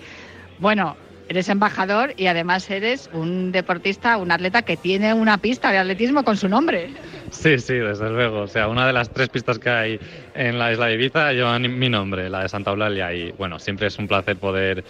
Bueno, 0.60 0.96
eres 1.30 1.48
embajador 1.48 2.14
y 2.18 2.28
además 2.28 2.70
eres 2.70 3.10
un 3.14 3.52
deportista, 3.52 4.18
un 4.18 4.32
atleta 4.32 4.64
que 4.64 4.78
tiene 4.78 5.14
una 5.14 5.38
pista 5.38 5.72
de 5.72 5.78
atletismo 5.78 6.24
con 6.24 6.36
su 6.36 6.50
nombre. 6.50 6.90
Sí, 7.32 7.60
sí, 7.60 7.76
desde 7.76 8.10
luego. 8.10 8.42
O 8.42 8.48
sea, 8.48 8.68
una 8.68 8.88
de 8.88 8.94
las 8.94 9.12
tres 9.12 9.30
pistas 9.30 9.60
que 9.60 9.70
hay 9.70 10.00
en 10.34 10.58
la 10.58 10.72
isla 10.72 10.88
de 10.88 10.96
Ibiza 10.96 11.32
lleva 11.32 11.58
mi 11.60 11.90
nombre, 11.90 12.30
la 12.30 12.42
de 12.42 12.50
Santa 12.50 12.72
Eulalia. 12.72 13.14
Y 13.14 13.32
bueno, 13.34 13.60
siempre 13.60 13.88
es 13.88 13.98
un 14.00 14.08
placer 14.08 14.38
poder 14.38 14.84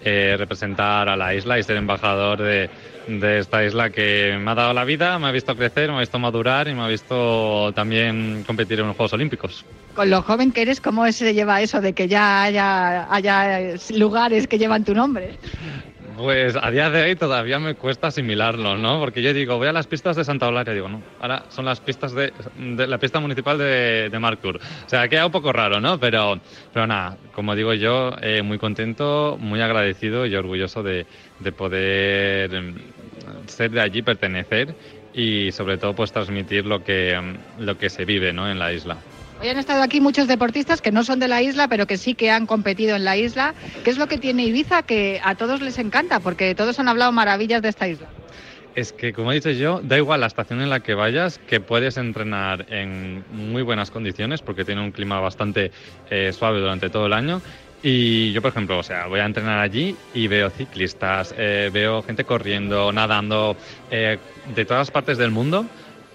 eh, 0.00 0.36
representar 0.38 1.08
a 1.08 1.16
la 1.16 1.34
isla 1.34 1.58
y 1.58 1.62
ser 1.62 1.76
embajador 1.76 2.40
de, 2.42 2.70
esta 3.38 3.64
isla 3.64 3.90
que 3.90 4.36
me 4.40 4.50
ha 4.50 4.54
dado 4.54 4.72
la 4.74 4.84
vida, 4.84 5.18
me 5.18 5.28
ha 5.28 5.32
visto 5.32 5.56
crecer, 5.56 5.90
me 5.90 5.96
ha 5.96 6.00
visto 6.00 6.18
madurar 6.18 6.68
y 6.68 6.74
me 6.74 6.82
ha 6.82 6.88
visto 6.88 7.72
también 7.72 8.42
competir 8.46 8.80
en 8.80 8.88
los 8.88 8.96
Juegos 8.96 9.12
Olímpicos. 9.12 9.64
Con 9.94 10.10
lo 10.10 10.22
joven 10.22 10.52
que 10.52 10.62
eres, 10.62 10.80
¿cómo 10.80 11.10
se 11.12 11.32
lleva 11.32 11.62
eso 11.62 11.80
de 11.80 11.92
que 11.92 12.08
ya 12.08 12.42
haya 12.42 13.76
lugares 13.90 14.46
que 14.46 14.58
llevan 14.58 14.84
tu 14.84 14.94
nombre? 14.94 15.38
Pues 16.16 16.56
a 16.60 16.70
día 16.70 16.88
de 16.88 17.02
hoy 17.02 17.14
todavía 17.14 17.58
me 17.58 17.74
cuesta 17.74 18.06
asimilarlo, 18.06 18.78
¿no? 18.78 18.98
Porque 18.98 19.20
yo 19.20 19.34
digo, 19.34 19.58
voy 19.58 19.68
a 19.68 19.72
las 19.72 19.86
pistas 19.86 20.16
de 20.16 20.24
Santa 20.24 20.46
Eulalia, 20.46 20.72
digo, 20.72 20.88
no, 20.88 21.02
ahora 21.20 21.44
son 21.50 21.66
las 21.66 21.80
pistas 21.80 22.14
de, 22.14 22.32
de 22.56 22.86
la 22.86 22.96
pista 22.96 23.20
municipal 23.20 23.58
de, 23.58 24.08
de 24.10 24.18
Marcur. 24.18 24.56
O 24.56 24.88
sea, 24.88 25.08
queda 25.08 25.26
un 25.26 25.32
poco 25.32 25.52
raro, 25.52 25.78
¿no? 25.78 26.00
Pero, 26.00 26.40
pero 26.72 26.86
nada, 26.86 27.18
como 27.34 27.54
digo 27.54 27.74
yo, 27.74 28.12
eh, 28.22 28.40
muy 28.40 28.56
contento, 28.56 29.36
muy 29.38 29.60
agradecido 29.60 30.24
y 30.24 30.34
orgulloso 30.34 30.82
de, 30.82 31.04
de 31.40 31.52
poder 31.52 32.62
mm, 32.62 32.74
ser 33.46 33.72
de 33.72 33.82
allí, 33.82 34.00
pertenecer 34.00 34.74
y 35.12 35.52
sobre 35.52 35.76
todo 35.76 35.94
pues 35.94 36.12
transmitir 36.12 36.64
lo 36.64 36.82
que, 36.82 37.20
mm, 37.20 37.62
lo 37.62 37.76
que 37.76 37.90
se 37.90 38.06
vive, 38.06 38.32
¿no? 38.32 38.50
En 38.50 38.58
la 38.58 38.72
isla. 38.72 38.96
Hoy 39.40 39.48
han 39.48 39.58
estado 39.58 39.82
aquí 39.82 40.00
muchos 40.00 40.28
deportistas 40.28 40.80
que 40.80 40.92
no 40.92 41.04
son 41.04 41.20
de 41.20 41.28
la 41.28 41.42
isla, 41.42 41.68
pero 41.68 41.86
que 41.86 41.98
sí 41.98 42.14
que 42.14 42.30
han 42.30 42.46
competido 42.46 42.96
en 42.96 43.04
la 43.04 43.16
isla. 43.16 43.54
¿Qué 43.84 43.90
es 43.90 43.98
lo 43.98 44.08
que 44.08 44.16
tiene 44.16 44.44
Ibiza 44.44 44.82
que 44.82 45.20
a 45.22 45.34
todos 45.34 45.60
les 45.60 45.78
encanta? 45.78 46.20
Porque 46.20 46.54
todos 46.54 46.78
han 46.80 46.88
hablado 46.88 47.12
maravillas 47.12 47.60
de 47.60 47.68
esta 47.68 47.86
isla. 47.86 48.08
Es 48.74 48.92
que, 48.92 49.12
como 49.12 49.32
he 49.32 49.36
dicho 49.36 49.50
yo, 49.50 49.80
da 49.82 49.96
igual 49.98 50.20
la 50.20 50.26
estación 50.26 50.60
en 50.60 50.70
la 50.70 50.80
que 50.80 50.94
vayas, 50.94 51.38
que 51.38 51.60
puedes 51.60 51.96
entrenar 51.96 52.66
en 52.70 53.24
muy 53.30 53.62
buenas 53.62 53.90
condiciones, 53.90 54.40
porque 54.42 54.64
tiene 54.64 54.82
un 54.82 54.90
clima 54.90 55.20
bastante 55.20 55.70
eh, 56.10 56.32
suave 56.32 56.60
durante 56.60 56.88
todo 56.88 57.06
el 57.06 57.12
año. 57.12 57.40
Y 57.82 58.32
yo, 58.32 58.40
por 58.42 58.50
ejemplo, 58.50 58.78
o 58.78 58.82
sea, 58.82 59.06
voy 59.06 59.20
a 59.20 59.26
entrenar 59.26 59.60
allí 59.60 59.96
y 60.14 60.28
veo 60.28 60.50
ciclistas, 60.50 61.34
eh, 61.36 61.70
veo 61.72 62.02
gente 62.02 62.24
corriendo, 62.24 62.90
nadando, 62.90 63.56
eh, 63.90 64.18
de 64.54 64.64
todas 64.64 64.90
partes 64.90 65.18
del 65.18 65.30
mundo 65.30 65.66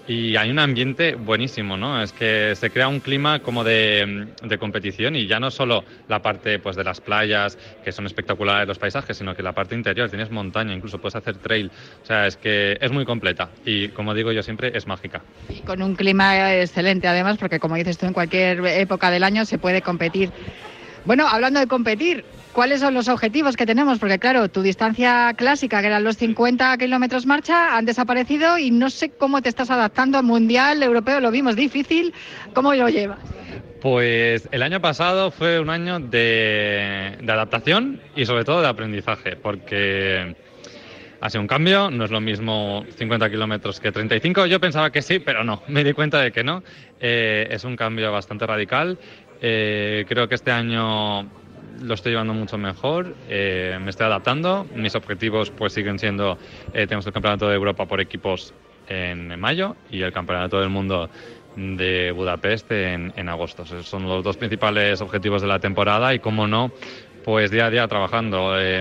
y 0.06 0.36
hay 0.36 0.50
un 0.50 0.58
ambiente 0.58 1.14
buenísimo, 1.14 1.76
¿no? 1.76 2.02
Es 2.02 2.12
que 2.12 2.54
se 2.56 2.70
crea 2.70 2.88
un 2.88 3.00
clima 3.00 3.40
como 3.40 3.64
de, 3.64 4.28
de, 4.42 4.58
competición 4.58 5.16
y 5.16 5.26
ya 5.26 5.38
no 5.38 5.50
solo 5.50 5.84
la 6.08 6.20
parte 6.20 6.58
pues 6.58 6.76
de 6.76 6.84
las 6.84 7.00
playas, 7.00 7.56
que 7.84 7.92
son 7.92 8.06
espectaculares 8.06 8.66
los 8.66 8.78
paisajes, 8.78 9.16
sino 9.16 9.34
que 9.34 9.42
la 9.42 9.52
parte 9.52 9.74
interior, 9.74 10.08
tienes 10.08 10.30
montaña, 10.30 10.74
incluso 10.74 10.98
puedes 10.98 11.16
hacer 11.16 11.36
trail. 11.36 11.70
O 12.02 12.06
sea, 12.06 12.26
es 12.26 12.36
que 12.36 12.76
es 12.80 12.90
muy 12.90 13.04
completa 13.04 13.50
y 13.64 13.88
como 13.88 14.14
digo 14.14 14.32
yo 14.32 14.42
siempre, 14.42 14.76
es 14.76 14.86
mágica. 14.86 15.22
Y 15.48 15.60
con 15.60 15.82
un 15.82 15.94
clima 15.94 16.54
excelente 16.54 17.06
además, 17.08 17.38
porque 17.38 17.60
como 17.60 17.76
dices 17.76 17.98
tú, 17.98 18.06
en 18.06 18.12
cualquier 18.12 18.64
época 18.66 19.10
del 19.10 19.24
año 19.24 19.44
se 19.44 19.58
puede 19.58 19.82
competir. 19.82 20.30
Bueno, 21.04 21.26
hablando 21.28 21.58
de 21.58 21.66
competir, 21.66 22.24
¿cuáles 22.52 22.80
son 22.80 22.94
los 22.94 23.08
objetivos 23.08 23.56
que 23.56 23.66
tenemos? 23.66 23.98
Porque 23.98 24.18
claro, 24.18 24.48
tu 24.48 24.62
distancia 24.62 25.34
clásica, 25.36 25.80
que 25.80 25.88
eran 25.88 26.04
los 26.04 26.16
50 26.16 26.76
kilómetros 26.78 27.26
marcha, 27.26 27.76
han 27.76 27.84
desaparecido 27.86 28.56
y 28.58 28.70
no 28.70 28.88
sé 28.88 29.10
cómo 29.10 29.42
te 29.42 29.48
estás 29.48 29.70
adaptando 29.70 30.18
al 30.18 30.24
Mundial 30.24 30.82
Europeo, 30.82 31.20
lo 31.20 31.30
vimos 31.30 31.56
difícil, 31.56 32.14
¿cómo 32.54 32.72
lo 32.74 32.88
llevas? 32.88 33.18
Pues 33.80 34.48
el 34.52 34.62
año 34.62 34.80
pasado 34.80 35.32
fue 35.32 35.58
un 35.58 35.70
año 35.70 35.98
de, 35.98 37.18
de 37.20 37.32
adaptación 37.32 38.00
y 38.14 38.24
sobre 38.24 38.44
todo 38.44 38.62
de 38.62 38.68
aprendizaje, 38.68 39.34
porque 39.34 40.36
ha 41.22 41.30
sido 41.30 41.40
un 41.40 41.46
cambio, 41.46 41.88
no 41.88 42.04
es 42.04 42.10
lo 42.10 42.20
mismo 42.20 42.84
50 42.96 43.30
kilómetros 43.30 43.78
que 43.78 43.92
35. 43.92 44.46
Yo 44.46 44.58
pensaba 44.58 44.90
que 44.90 45.02
sí, 45.02 45.20
pero 45.20 45.44
no, 45.44 45.62
me 45.68 45.84
di 45.84 45.92
cuenta 45.92 46.20
de 46.20 46.32
que 46.32 46.42
no. 46.42 46.64
Eh, 47.00 47.46
es 47.48 47.62
un 47.62 47.76
cambio 47.76 48.10
bastante 48.10 48.44
radical. 48.44 48.98
Eh, 49.44 50.04
creo 50.08 50.28
que 50.28 50.36
este 50.36 50.52
año 50.52 51.22
lo 51.82 51.94
estoy 51.94 52.12
llevando 52.12 52.32
mucho 52.32 52.56
mejor, 52.58 53.16
eh, 53.28 53.76
me 53.82 53.90
estoy 53.90 54.06
adaptando. 54.06 54.66
Mis 54.76 54.94
objetivos 54.94 55.50
pues 55.50 55.72
siguen 55.72 55.98
siendo, 55.98 56.38
eh, 56.72 56.86
tenemos 56.86 57.04
el 57.06 57.12
Campeonato 57.12 57.48
de 57.48 57.56
Europa 57.56 57.86
por 57.86 58.00
equipos 58.00 58.54
en, 58.88 59.38
mayo 59.40 59.74
y 59.90 60.02
el 60.02 60.12
Campeonato 60.12 60.60
del 60.60 60.68
Mundo 60.68 61.10
de 61.56 62.12
Budapest 62.12 62.70
en, 62.70 63.28
agosto. 63.28 63.64
Son 63.82 64.08
los 64.08 64.22
dos 64.22 64.36
principales 64.36 65.00
objetivos 65.00 65.42
de 65.42 65.48
la 65.48 65.58
temporada 65.58 66.14
y, 66.14 66.20
como 66.20 66.46
no, 66.46 66.70
pues 67.24 67.50
día 67.50 67.66
a 67.66 67.70
día 67.70 67.88
trabajando. 67.88 68.58
Eh, 68.58 68.80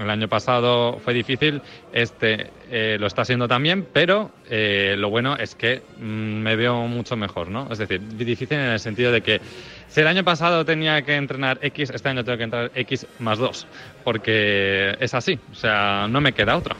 el 0.00 0.10
año 0.10 0.28
pasado 0.28 0.98
fue 1.04 1.14
difícil, 1.14 1.60
este 1.92 2.50
eh, 2.70 2.96
lo 2.98 3.06
está 3.06 3.24
siendo 3.24 3.48
también, 3.48 3.86
pero 3.92 4.30
eh, 4.48 4.94
lo 4.98 5.10
bueno 5.10 5.36
es 5.36 5.54
que 5.54 5.82
mm, 5.98 6.02
me 6.02 6.56
veo 6.56 6.86
mucho 6.86 7.16
mejor, 7.16 7.48
¿no? 7.48 7.68
Es 7.70 7.78
decir, 7.78 8.00
difícil 8.00 8.58
en 8.58 8.70
el 8.70 8.80
sentido 8.80 9.12
de 9.12 9.20
que 9.20 9.40
si 9.88 10.00
el 10.00 10.06
año 10.06 10.24
pasado 10.24 10.64
tenía 10.64 11.02
que 11.02 11.16
entrenar 11.16 11.58
X, 11.60 11.90
este 11.90 12.08
año 12.08 12.24
tengo 12.24 12.38
que 12.38 12.44
entrenar 12.44 12.70
X 12.74 13.06
más 13.18 13.38
2, 13.38 13.66
porque 14.04 14.96
es 15.00 15.14
así, 15.14 15.38
o 15.50 15.54
sea, 15.54 16.06
no 16.08 16.20
me 16.20 16.32
queda 16.32 16.56
otra. 16.56 16.76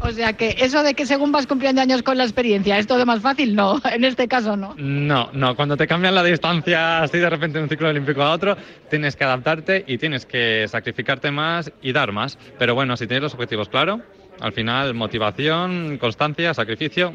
O 0.00 0.10
sea 0.10 0.34
que 0.34 0.56
eso 0.58 0.82
de 0.82 0.94
que 0.94 1.06
según 1.06 1.32
vas 1.32 1.46
cumpliendo 1.46 1.80
años 1.80 2.02
con 2.02 2.18
la 2.18 2.24
experiencia 2.24 2.78
es 2.78 2.86
todo 2.86 3.04
más 3.06 3.20
fácil, 3.20 3.54
no, 3.54 3.80
en 3.92 4.04
este 4.04 4.28
caso 4.28 4.56
no. 4.56 4.74
No, 4.76 5.30
no, 5.32 5.56
cuando 5.56 5.76
te 5.76 5.86
cambian 5.86 6.14
la 6.14 6.22
distancia 6.22 7.02
así 7.02 7.18
de 7.18 7.30
repente 7.30 7.58
de 7.58 7.64
un 7.64 7.70
ciclo 7.70 7.88
olímpico 7.88 8.22
a 8.22 8.32
otro, 8.32 8.56
tienes 8.90 9.16
que 9.16 9.24
adaptarte 9.24 9.84
y 9.86 9.98
tienes 9.98 10.26
que 10.26 10.66
sacrificarte 10.68 11.30
más 11.30 11.72
y 11.82 11.92
dar 11.92 12.12
más. 12.12 12.38
Pero 12.58 12.74
bueno, 12.74 12.96
si 12.96 13.06
tienes 13.06 13.22
los 13.22 13.34
objetivos 13.34 13.68
claros, 13.68 14.00
al 14.40 14.52
final 14.52 14.94
motivación, 14.94 15.98
constancia, 15.98 16.52
sacrificio 16.54 17.12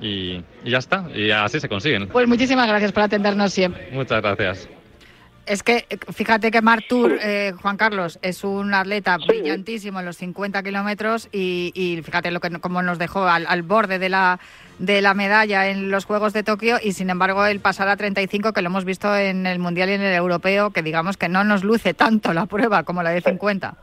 y, 0.00 0.42
y 0.64 0.70
ya 0.70 0.78
está, 0.78 1.06
y 1.14 1.30
así 1.30 1.60
se 1.60 1.68
consiguen. 1.68 2.08
Pues 2.08 2.28
muchísimas 2.28 2.68
gracias 2.68 2.92
por 2.92 3.02
atendernos 3.02 3.52
siempre. 3.52 3.88
Muchas 3.92 4.22
gracias. 4.22 4.79
Es 5.50 5.64
que 5.64 5.84
fíjate 6.12 6.52
que 6.52 6.62
Martur, 6.62 7.18
eh, 7.20 7.52
Juan 7.60 7.76
Carlos, 7.76 8.20
es 8.22 8.44
un 8.44 8.72
atleta 8.72 9.16
brillantísimo 9.16 9.98
en 9.98 10.06
los 10.06 10.16
50 10.16 10.62
kilómetros 10.62 11.28
y, 11.32 11.72
y, 11.74 12.00
fíjate 12.02 12.30
lo 12.30 12.38
que 12.38 12.50
cómo 12.60 12.82
nos 12.82 13.00
dejó 13.00 13.24
al, 13.24 13.46
al, 13.48 13.62
borde 13.62 13.98
de 13.98 14.08
la, 14.08 14.38
de 14.78 15.02
la 15.02 15.12
medalla 15.12 15.68
en 15.68 15.90
los 15.90 16.04
Juegos 16.04 16.32
de 16.34 16.44
Tokio 16.44 16.76
y 16.80 16.92
sin 16.92 17.10
embargo 17.10 17.44
el 17.46 17.58
pasar 17.58 17.88
a 17.88 17.96
35 17.96 18.52
que 18.52 18.62
lo 18.62 18.68
hemos 18.68 18.84
visto 18.84 19.16
en 19.16 19.44
el 19.44 19.58
Mundial 19.58 19.90
y 19.90 19.94
en 19.94 20.02
el 20.02 20.14
Europeo, 20.14 20.70
que 20.70 20.82
digamos 20.82 21.16
que 21.16 21.28
no 21.28 21.42
nos 21.42 21.64
luce 21.64 21.94
tanto 21.94 22.32
la 22.32 22.46
prueba 22.46 22.84
como 22.84 23.02
la 23.02 23.10
de 23.10 23.20
50. 23.20 23.74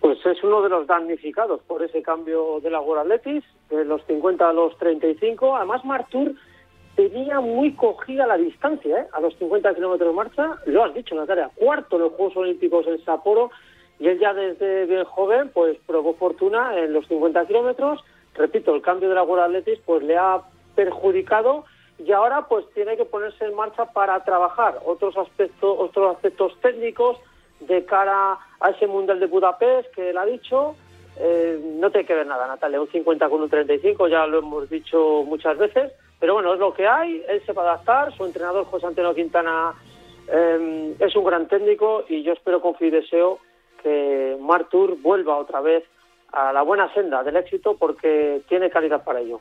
Pues 0.00 0.18
es 0.26 0.44
uno 0.44 0.60
de 0.60 0.68
los 0.68 0.86
damnificados 0.86 1.62
por 1.62 1.82
ese 1.82 2.02
cambio 2.02 2.60
de 2.62 2.68
la 2.68 2.80
World 2.80 3.10
Athletics, 3.10 3.46
de 3.70 3.86
los 3.86 4.04
50 4.04 4.46
a 4.46 4.52
los 4.52 4.76
35. 4.76 5.56
Además, 5.56 5.82
Martur 5.86 6.34
tenía 6.98 7.38
muy 7.38 7.74
cogida 7.74 8.26
la 8.26 8.36
distancia, 8.36 9.02
¿eh? 9.02 9.06
a 9.12 9.20
los 9.20 9.32
50 9.36 9.72
kilómetros 9.72 10.08
de 10.10 10.16
marcha, 10.16 10.56
lo 10.66 10.82
has 10.82 10.92
dicho 10.94 11.14
Natalia, 11.14 11.48
cuarto 11.54 11.94
en 11.94 12.02
los 12.02 12.12
Juegos 12.14 12.36
Olímpicos 12.38 12.88
en 12.88 13.04
Sapporo, 13.04 13.52
y 14.00 14.08
él 14.08 14.18
ya 14.18 14.34
desde 14.34 14.84
bien 14.86 15.04
joven 15.04 15.48
pues 15.54 15.78
probó 15.86 16.14
fortuna 16.14 16.76
en 16.76 16.92
los 16.92 17.06
50 17.06 17.46
kilómetros, 17.46 18.04
repito, 18.34 18.74
el 18.74 18.82
cambio 18.82 19.08
de 19.08 19.14
la 19.14 19.22
World 19.22 19.44
Athletics 19.44 19.80
pues 19.86 20.02
le 20.02 20.16
ha 20.16 20.42
perjudicado 20.74 21.66
y 22.04 22.10
ahora 22.10 22.48
pues 22.48 22.64
tiene 22.74 22.96
que 22.96 23.04
ponerse 23.04 23.44
en 23.44 23.54
marcha 23.54 23.84
para 23.92 24.24
trabajar 24.24 24.80
otros 24.84 25.16
aspectos, 25.16 25.76
otros 25.78 26.16
aspectos 26.16 26.52
técnicos 26.60 27.16
de 27.60 27.84
cara 27.84 28.38
a 28.58 28.70
ese 28.70 28.88
Mundial 28.88 29.20
de 29.20 29.26
Budapest 29.26 29.94
que 29.94 30.10
él 30.10 30.18
ha 30.18 30.26
dicho, 30.26 30.74
eh, 31.20 31.60
no 31.62 31.90
tiene 31.90 32.06
que 32.06 32.14
ver 32.14 32.26
nada 32.26 32.46
Natalia, 32.46 32.80
un 32.80 32.88
50 32.88 33.28
con 33.28 33.42
un 33.42 33.50
35, 33.50 34.08
ya 34.08 34.26
lo 34.26 34.38
hemos 34.38 34.70
dicho 34.70 35.24
muchas 35.24 35.58
veces, 35.58 35.92
pero 36.20 36.34
bueno, 36.34 36.54
es 36.54 36.60
lo 36.60 36.72
que 36.72 36.86
hay, 36.86 37.22
él 37.28 37.42
se 37.44 37.52
va 37.52 37.62
a 37.62 37.72
adaptar, 37.72 38.12
su 38.16 38.24
entrenador 38.24 38.64
José 38.66 38.86
Antonio 38.86 39.14
Quintana 39.14 39.74
eh, 40.30 40.94
es 40.98 41.16
un 41.16 41.24
gran 41.24 41.48
técnico 41.48 42.04
y 42.08 42.22
yo 42.22 42.32
espero, 42.32 42.60
confío 42.60 42.88
y 42.88 42.90
deseo 42.92 43.38
que 43.82 44.36
Martur 44.40 45.00
vuelva 45.00 45.36
otra 45.36 45.60
vez 45.60 45.84
a 46.32 46.52
la 46.52 46.62
buena 46.62 46.92
senda 46.92 47.22
del 47.22 47.36
éxito 47.36 47.76
porque 47.76 48.42
tiene 48.48 48.70
calidad 48.70 49.02
para 49.02 49.20
ello. 49.20 49.40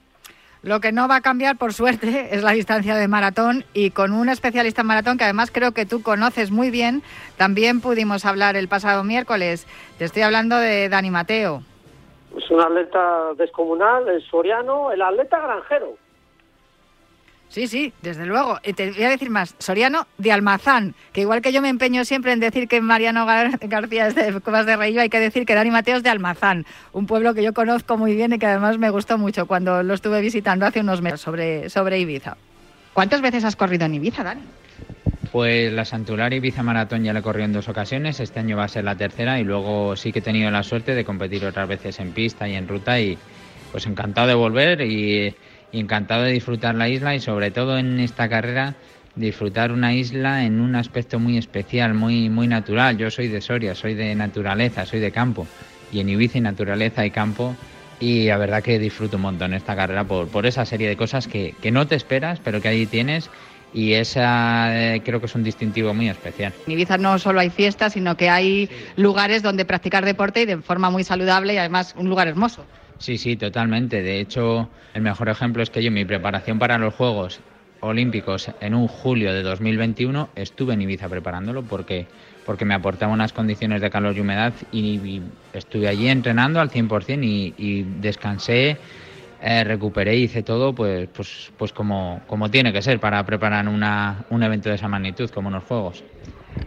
Lo 0.67 0.81
que 0.81 0.91
no 0.91 1.07
va 1.07 1.15
a 1.15 1.21
cambiar, 1.21 1.57
por 1.57 1.71
suerte, 1.71 2.27
es 2.35 2.43
la 2.43 2.51
distancia 2.51 2.95
de 2.95 3.07
maratón 3.07 3.63
y 3.73 3.91
con 3.91 4.11
un 4.11 4.27
especialista 4.27 4.81
en 4.81 4.87
maratón 4.87 5.17
que 5.17 5.23
además 5.23 5.49
creo 5.49 5.71
que 5.71 5.85
tú 5.85 6.03
conoces 6.03 6.51
muy 6.51 6.71
bien, 6.71 7.03
también 7.37 7.79
pudimos 7.79 8.25
hablar 8.25 8.57
el 8.57 8.67
pasado 8.67 9.05
miércoles. 9.05 9.65
Te 9.97 10.03
estoy 10.03 10.23
hablando 10.23 10.57
de 10.57 10.89
Dani 10.89 11.09
Mateo. 11.09 11.61
Es 12.35 12.51
un 12.51 12.59
atleta 12.59 13.33
descomunal, 13.37 14.09
el 14.09 14.21
soriano, 14.29 14.91
el 14.91 15.01
atleta 15.01 15.39
granjero. 15.39 15.95
Sí, 17.49 17.67
sí, 17.67 17.93
desde 18.01 18.25
luego. 18.25 18.59
Y 18.63 18.73
te 18.73 18.91
voy 18.91 19.03
a 19.03 19.09
decir 19.09 19.29
más, 19.29 19.55
Soriano 19.57 20.07
de 20.17 20.31
Almazán, 20.31 20.95
que 21.13 21.21
igual 21.21 21.41
que 21.41 21.53
yo 21.53 21.61
me 21.61 21.69
empeño 21.69 22.03
siempre 22.03 22.33
en 22.33 22.39
decir 22.39 22.67
que 22.67 22.81
Mariano 22.81 23.25
Gar 23.25 23.57
García 23.67 24.07
es 24.07 24.15
de 24.15 24.39
Cuevas 24.41 24.65
de 24.65 24.75
Reillo, 24.75 25.01
hay 25.01 25.09
que 25.09 25.19
decir 25.19 25.45
que 25.45 25.55
Dani 25.55 25.71
Mateo 25.71 25.97
es 25.97 26.03
de 26.03 26.09
Almazán, 26.09 26.65
un 26.91 27.07
pueblo 27.07 27.33
que 27.33 27.43
yo 27.43 27.53
conozco 27.53 27.97
muy 27.97 28.15
bien 28.15 28.33
y 28.33 28.39
que 28.39 28.45
además 28.45 28.77
me 28.77 28.89
gustó 28.89 29.17
mucho 29.17 29.45
cuando 29.45 29.81
lo 29.81 29.93
estuve 29.93 30.21
visitando 30.21 30.65
hace 30.65 30.81
unos 30.81 31.01
meses 31.01 31.21
sobre, 31.21 31.69
sobre 31.69 31.99
Ibiza. 31.99 32.37
¿Cuántas 32.93 33.21
veces 33.21 33.43
has 33.43 33.55
corrido 33.55 33.85
en 33.85 33.95
Ibiza, 33.95 34.23
Dani? 34.23 34.41
Pues 35.31 35.71
la 35.71 35.85
Santular 35.85 36.33
Ibiza 36.33 36.63
Maratón 36.63 37.03
ya 37.03 37.13
la 37.13 37.19
he 37.19 37.21
corrido 37.21 37.45
en 37.45 37.53
dos 37.53 37.69
ocasiones, 37.69 38.19
este 38.19 38.39
año 38.39 38.57
va 38.57 38.65
a 38.65 38.69
ser 38.69 38.83
la 38.83 38.95
tercera 38.95 39.39
y 39.39 39.43
luego 39.43 39.95
sí 39.95 40.11
que 40.11 40.19
he 40.19 40.21
tenido 40.21 40.51
la 40.51 40.63
suerte 40.63 40.95
de 40.95 41.05
competir 41.05 41.45
otras 41.45 41.67
veces 41.67 41.99
en 41.99 42.11
pista 42.11 42.47
y 42.47 42.55
en 42.55 42.67
ruta 42.67 42.99
y 42.99 43.17
pues 43.71 43.85
encantado 43.85 44.27
de 44.27 44.33
volver 44.33 44.81
y 44.81 45.35
y 45.71 45.79
encantado 45.79 46.23
de 46.23 46.31
disfrutar 46.31 46.75
la 46.75 46.89
isla 46.89 47.15
y 47.15 47.19
sobre 47.19 47.51
todo 47.51 47.77
en 47.77 47.99
esta 47.99 48.29
carrera 48.29 48.75
disfrutar 49.15 49.71
una 49.71 49.93
isla 49.93 50.45
en 50.45 50.59
un 50.59 50.75
aspecto 50.75 51.19
muy 51.19 51.37
especial, 51.37 51.93
muy, 51.93 52.29
muy 52.29 52.47
natural. 52.47 52.97
Yo 52.97 53.09
soy 53.09 53.27
de 53.27 53.41
Soria, 53.41 53.75
soy 53.75 53.95
de 53.95 54.15
naturaleza, 54.15 54.85
soy 54.85 54.99
de 54.99 55.11
campo. 55.11 55.47
Y 55.91 55.99
en 55.99 56.09
Ibiza 56.09 56.35
hay 56.35 56.41
naturaleza 56.41 57.05
y 57.05 57.11
campo. 57.11 57.55
Y 57.99 58.27
la 58.27 58.37
verdad 58.37 58.61
que 58.61 58.77
disfruto 58.77 59.17
un 59.17 59.23
montón 59.23 59.53
esta 59.53 59.75
carrera 59.75 60.03
por, 60.03 60.27
por 60.27 60.45
esa 60.45 60.65
serie 60.65 60.87
de 60.87 60.95
cosas 60.95 61.27
que, 61.27 61.55
que 61.61 61.71
no 61.71 61.87
te 61.87 61.95
esperas, 61.95 62.39
pero 62.43 62.61
que 62.61 62.67
ahí 62.67 62.85
tienes 62.85 63.29
y 63.73 63.93
esa 63.93 64.95
eh, 64.95 65.01
creo 65.03 65.19
que 65.19 65.25
es 65.25 65.35
un 65.35 65.43
distintivo 65.43 65.93
muy 65.93 66.09
especial. 66.09 66.53
En 66.65 66.73
Ibiza 66.73 66.97
no 66.97 67.19
solo 67.19 67.39
hay 67.39 67.49
fiestas, 67.49 67.93
sino 67.93 68.15
que 68.15 68.29
hay 68.29 68.69
lugares 68.95 69.43
donde 69.43 69.65
practicar 69.65 70.05
deporte 70.05 70.41
y 70.41 70.45
de 70.45 70.57
forma 70.57 70.89
muy 70.89 71.03
saludable 71.03 71.53
y 71.53 71.57
además 71.57 71.93
un 71.97 72.09
lugar 72.09 72.27
hermoso. 72.27 72.65
Sí, 72.99 73.17
sí, 73.17 73.37
totalmente. 73.37 74.01
De 74.01 74.19
hecho, 74.19 74.71
el 74.93 75.01
mejor 75.03 75.29
ejemplo 75.29 75.61
es 75.61 75.69
que 75.69 75.83
yo 75.83 75.91
mi 75.91 76.05
preparación 76.05 76.57
para 76.59 76.77
los 76.77 76.93
Juegos 76.95 77.43
Olímpicos 77.79 78.51
en 78.59 78.73
un 78.73 78.87
julio 78.87 79.33
de 79.33 79.43
2021 79.43 80.31
estuve 80.35 80.73
en 80.73 80.81
Ibiza 80.81 81.07
preparándolo 81.07 81.67
porque, 81.67 82.09
porque 82.43 82.65
me 82.65 82.73
aportaba 82.73 83.13
unas 83.13 83.33
condiciones 83.33 83.81
de 83.81 83.91
calor 83.91 84.17
y 84.17 84.21
humedad 84.21 84.55
y, 84.71 85.21
estuve 85.53 85.87
allí 85.87 86.07
entrenando 86.07 86.59
al 86.59 86.71
100% 86.71 87.23
y, 87.23 87.53
y 87.57 87.83
descansé, 87.83 88.81
eh, 89.39 89.63
recuperé 89.63 90.15
hice 90.17 90.43
todo 90.43 90.73
pues, 90.75 91.09
pues, 91.09 91.53
pues 91.57 91.73
como, 91.73 92.25
como 92.27 92.49
tiene 92.51 92.73
que 92.73 92.81
ser 92.81 92.99
para 92.99 93.23
preparar 93.25 93.67
una, 93.67 94.25
un 94.29 94.43
evento 94.43 94.69
de 94.69 94.75
esa 94.75 94.87
magnitud 94.87 95.29
como 95.29 95.49
unos 95.49 95.63
Juegos 95.65 96.05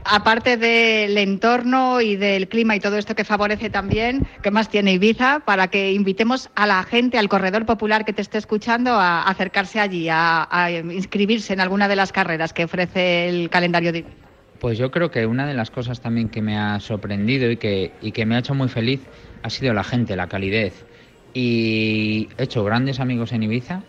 aparte 0.05 0.57
del 0.57 1.17
entorno 1.19 2.01
y 2.01 2.17
del 2.17 2.49
clima 2.49 2.77
y 2.77 2.81
todo 2.81 2.97
esto 2.97 3.15
que 3.15 3.25
favorece 3.25 3.71
también, 3.71 4.27
¿qué 4.43 4.51
más 4.51 4.69
tiene 4.69 4.93
Ibiza 4.93 5.41
para 5.41 5.69
que 5.69 5.93
invitemos 5.93 6.51
a 6.55 6.67
la 6.67 6.83
gente, 6.83 7.19
al 7.19 7.29
corredor 7.29 7.67
popular 7.67 8.05
que 8.05 8.13
te 8.13 8.23
esté 8.23 8.39
escuchando, 8.39 8.93
a 8.93 9.23
acercarse 9.23 9.81
allí, 9.81 10.09
a, 10.11 10.49
inscribirse 10.91 11.53
en 11.53 11.61
alguna 11.61 11.89
de 11.89 11.97
las 11.97 12.13
carreras 12.13 12.53
que 12.53 12.65
ofrece 12.65 13.29
el 13.29 13.51
calendario 13.51 13.93
de 13.93 13.99
Ibiza? 14.01 14.17
Pues 14.61 14.77
yo 14.77 14.91
creo 14.91 15.11
que 15.11 15.25
una 15.27 15.47
de 15.47 15.55
las 15.55 15.71
cosas 15.71 16.01
también 16.01 16.29
que 16.29 16.43
me 16.43 16.59
ha 16.59 16.79
sorprendido 16.81 17.51
y 17.51 17.57
que, 17.57 17.93
y 18.03 18.13
que 18.13 18.27
me 18.27 18.37
ha 18.37 18.41
hecho 18.41 18.55
muy 18.55 18.69
feliz 18.69 19.01
ha 19.43 19.51
sido 19.51 19.73
la 19.73 19.85
gente, 19.85 20.17
la 20.17 20.29
calidez. 20.29 20.85
Y 21.33 22.29
he 22.37 22.43
hecho 22.43 22.63
grandes 22.65 23.01
amigos 23.01 23.33
en 23.33 23.45
Ibiza, 23.45 23.83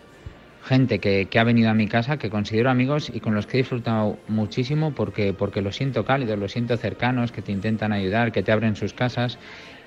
gente 0.64 1.00
que, 1.00 1.28
que, 1.30 1.40
ha 1.40 1.44
venido 1.44 1.70
a 1.70 1.74
mi 1.74 1.88
casa, 1.88 2.18
que 2.18 2.30
considero 2.30 2.70
amigos 2.70 3.12
y 3.14 3.20
con 3.20 3.34
los 3.34 3.48
que 3.48 3.58
he 3.58 3.62
disfrutado 3.62 4.18
muchísimo 4.28 4.94
porque, 4.94 5.34
porque 5.34 5.62
los 5.62 5.76
siento 5.76 6.06
cálidos, 6.06 6.38
los 6.38 6.52
siento 6.52 6.78
cercanos, 6.78 7.32
que 7.32 7.42
te 7.42 7.52
intentan 7.52 7.92
ayudar, 7.94 8.32
que 8.32 8.44
te 8.44 8.52
abren 8.52 8.76
sus 8.76 8.94
casas. 8.94 9.38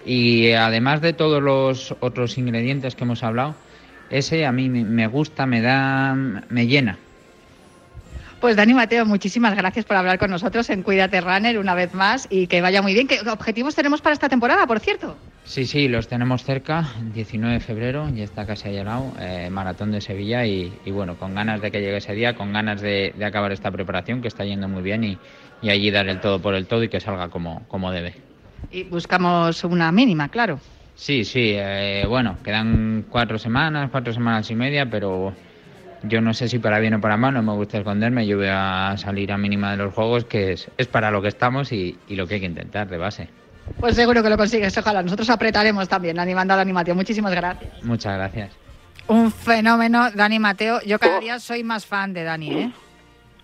Y 0.04 0.52
además 0.52 1.00
de 1.00 1.12
todos 1.12 1.42
los 1.42 1.96
otros 2.00 2.36
ingredientes 2.36 2.94
que 2.94 3.04
hemos 3.04 3.22
hablado, 3.22 3.54
ese 4.10 4.44
a 4.44 4.52
mí 4.52 4.68
me 4.68 5.06
gusta, 5.06 5.46
me 5.46 5.60
da, 5.60 6.14
me 6.14 6.66
llena. 6.66 6.98
Pues 8.44 8.56
Dani 8.56 8.74
Mateo, 8.74 9.06
muchísimas 9.06 9.56
gracias 9.56 9.86
por 9.86 9.96
hablar 9.96 10.18
con 10.18 10.30
nosotros 10.30 10.68
en 10.68 10.82
Cuídate 10.82 11.18
Runner 11.22 11.58
una 11.58 11.74
vez 11.74 11.94
más 11.94 12.26
y 12.28 12.46
que 12.46 12.60
vaya 12.60 12.82
muy 12.82 12.92
bien. 12.92 13.06
¿Qué 13.06 13.18
objetivos 13.26 13.74
tenemos 13.74 14.02
para 14.02 14.12
esta 14.12 14.28
temporada, 14.28 14.66
por 14.66 14.80
cierto? 14.80 15.16
Sí, 15.44 15.64
sí, 15.64 15.88
los 15.88 16.08
tenemos 16.08 16.44
cerca, 16.44 16.86
19 17.14 17.54
de 17.54 17.60
febrero, 17.60 18.06
ya 18.10 18.22
está 18.22 18.44
casi 18.44 18.68
ahí 18.68 18.76
al 18.76 18.84
lado, 18.84 19.14
eh, 19.18 19.48
Maratón 19.50 19.92
de 19.92 20.02
Sevilla 20.02 20.44
y, 20.44 20.70
bueno, 20.88 21.16
con 21.16 21.34
ganas 21.34 21.62
de 21.62 21.70
que 21.70 21.80
llegue 21.80 21.96
ese 21.96 22.12
día, 22.12 22.34
con 22.34 22.52
ganas 22.52 22.82
de, 22.82 23.14
acabar 23.24 23.50
esta 23.50 23.70
preparación 23.70 24.20
que 24.20 24.28
está 24.28 24.44
yendo 24.44 24.68
muy 24.68 24.82
bien 24.82 25.04
y, 25.04 25.18
allí 25.62 25.90
dar 25.90 26.06
el 26.08 26.20
todo 26.20 26.38
por 26.42 26.54
el 26.54 26.66
todo 26.66 26.84
y 26.84 26.90
que 26.90 27.00
salga 27.00 27.30
como, 27.30 27.62
como 27.68 27.92
debe. 27.92 28.12
Y 28.70 28.82
buscamos 28.82 29.64
una 29.64 29.90
mínima, 29.90 30.28
claro. 30.28 30.60
Sí, 30.96 31.24
sí, 31.24 31.54
eh, 31.56 32.04
bueno, 32.06 32.36
quedan 32.44 33.06
cuatro 33.08 33.38
semanas, 33.38 33.88
cuatro 33.90 34.12
semanas 34.12 34.50
y 34.50 34.54
media, 34.54 34.84
pero 34.84 35.32
yo 36.06 36.20
no 36.20 36.34
sé 36.34 36.48
si 36.48 36.58
para 36.58 36.78
bien 36.78 36.94
o 36.94 37.00
para 37.00 37.16
mal, 37.16 37.34
no 37.34 37.42
me 37.42 37.52
gusta 37.52 37.78
esconderme, 37.78 38.26
yo 38.26 38.36
voy 38.36 38.48
a 38.50 38.94
salir 38.96 39.32
a 39.32 39.38
mínima 39.38 39.72
de 39.72 39.78
los 39.78 39.94
juegos, 39.94 40.24
que 40.24 40.52
es, 40.52 40.70
es 40.76 40.86
para 40.86 41.10
lo 41.10 41.22
que 41.22 41.28
estamos 41.28 41.72
y, 41.72 41.98
lo 42.08 42.26
que 42.26 42.34
hay 42.34 42.40
que 42.40 42.46
intentar 42.46 42.88
de 42.88 42.98
base. 42.98 43.28
Pues 43.80 43.96
seguro 43.96 44.22
que 44.22 44.28
lo 44.28 44.36
consigues, 44.36 44.76
ojalá. 44.76 45.02
Nosotros 45.02 45.30
apretaremos 45.30 45.88
también, 45.88 46.18
animando 46.18 46.52
a 46.52 46.58
Dani 46.58 46.72
Mateo. 46.72 46.94
Muchísimas 46.94 47.34
gracias. 47.34 47.82
Muchas 47.82 48.16
gracias. 48.16 48.56
Un 49.08 49.30
fenómeno, 49.30 50.10
Dani 50.10 50.38
Mateo. 50.38 50.80
Yo 50.86 50.98
cada 50.98 51.20
día 51.20 51.38
soy 51.38 51.64
más 51.64 51.86
fan 51.86 52.12
de 52.12 52.24
Dani, 52.24 52.52
¿eh? 52.52 52.72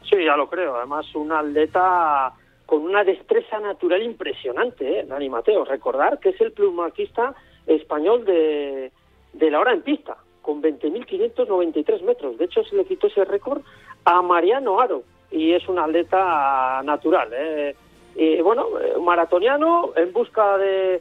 Sí, 0.08 0.16
ya 0.24 0.36
lo 0.36 0.48
creo. 0.48 0.76
Además, 0.76 1.06
un 1.14 1.32
atleta 1.32 2.32
con 2.66 2.82
una 2.82 3.02
destreza 3.02 3.58
natural 3.60 4.02
impresionante, 4.02 5.00
¿eh? 5.00 5.06
Dani 5.08 5.30
Mateo. 5.30 5.64
Recordar 5.64 6.18
que 6.18 6.30
es 6.30 6.40
el 6.40 6.52
plumaquista 6.52 7.34
español 7.66 8.24
de, 8.26 8.92
de 9.32 9.50
la 9.50 9.60
hora 9.60 9.72
en 9.72 9.82
pista 9.82 10.16
con 10.42 10.62
20.593 10.62 12.02
metros. 12.02 12.38
De 12.38 12.44
hecho, 12.44 12.64
se 12.64 12.76
le 12.76 12.84
quitó 12.84 13.06
ese 13.06 13.24
récord 13.24 13.62
a 14.04 14.22
Mariano 14.22 14.80
Aro 14.80 15.02
y 15.30 15.52
es 15.52 15.68
un 15.68 15.78
atleta 15.78 16.82
natural. 16.84 17.28
¿eh? 17.32 17.76
Y 18.14 18.40
bueno, 18.40 18.66
un 18.96 19.04
maratoniano 19.04 19.92
en 19.96 20.12
busca 20.12 20.58
de, 20.58 21.00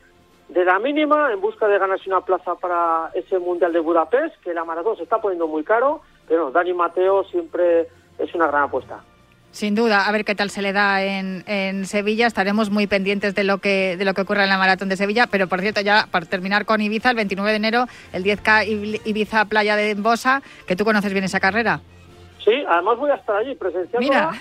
de 0.50 0.66
la 0.66 0.80
mínima, 0.80 1.32
en 1.32 1.42
busca 1.42 1.68
de 1.68 1.80
ganarse 1.80 2.10
una 2.10 2.22
plaza 2.22 2.56
para 2.56 3.12
ese 3.14 3.40
Mundial 3.40 3.74
de 3.74 3.80
Budapest, 3.80 4.36
que 4.44 4.54
la 4.54 4.66
maratón 4.66 4.98
se 4.98 5.04
está 5.04 5.20
poniendo 5.20 5.48
muy 5.48 5.64
caro, 5.64 6.02
pero 6.28 6.52
Dani 6.52 6.74
Mateo 6.74 7.24
siempre 7.26 7.88
es 8.18 8.34
una 8.36 8.48
gran 8.48 8.64
apuesta. 8.64 9.04
Sin 9.52 9.74
duda, 9.74 10.08
a 10.08 10.12
ver 10.12 10.26
qué 10.26 10.36
tal 10.36 10.52
se 10.52 10.62
le 10.62 10.74
da 10.74 11.04
en, 11.04 11.44
en, 11.48 11.86
Sevilla. 11.86 12.28
Estaremos 12.28 12.70
muy 12.70 12.86
pendientes 12.86 13.34
de 13.34 13.44
lo 13.44 13.58
que 13.58 13.98
de 13.98 14.06
lo 14.06 14.14
que 14.14 14.22
ocurra 14.22 14.44
en 14.44 14.50
la 14.50 14.60
maratón 14.60 14.90
de 14.90 14.96
Sevilla. 14.96 15.26
Pero 15.28 15.48
por 15.48 15.62
cierto, 15.62 15.82
ya 15.82 16.08
para 16.12 16.28
terminar 16.28 16.66
con 16.66 16.82
Ibiza, 16.82 17.10
el 17.10 17.16
29 17.16 17.50
de 17.50 17.56
enero, 17.56 17.86
el 18.14 18.24
10K 18.24 19.02
Ibiza 19.06 19.46
Playa 19.46 19.76
de 19.76 19.92
Embosa, 19.92 20.44
que 20.68 20.76
tú 20.76 20.86
conoces 20.86 21.14
bien 21.14 21.26
esa 21.26 21.40
carrera. 21.40 21.82
Sí, 22.44 22.64
además 22.68 22.98
voy 23.00 23.10
a 23.10 23.16
estar 23.16 23.38
allí 23.38 23.56
presenciando. 23.56 24.00
Mira, 24.00 24.32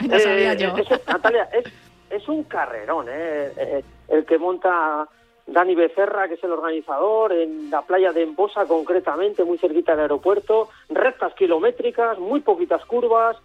ya 0.00 0.18
sabía 0.20 0.54
yo. 0.54 0.74
Natalia, 1.06 1.48
es, 1.52 1.72
es, 2.10 2.28
un 2.28 2.42
carrerón, 2.44 3.06
¿eh? 3.08 3.52
¿eh? 3.56 3.84
el 4.08 4.26
que 4.26 4.38
monta 4.38 5.08
Dani 5.46 5.74
Becerra, 5.74 6.28
que 6.28 6.34
es 6.34 6.44
el 6.44 6.52
organizador, 6.52 7.32
en 7.32 7.70
la 7.70 7.82
playa 7.82 8.12
de 8.12 8.24
Embosa 8.24 8.66
concretamente, 8.66 9.44
muy 9.44 9.56
cerquita 9.56 9.92
del 9.92 10.02
aeropuerto, 10.02 10.68
rectas 10.90 11.32
kilométricas, 11.34 12.18
muy 12.18 12.40
poquitas 12.40 12.84
curvas 12.84 13.36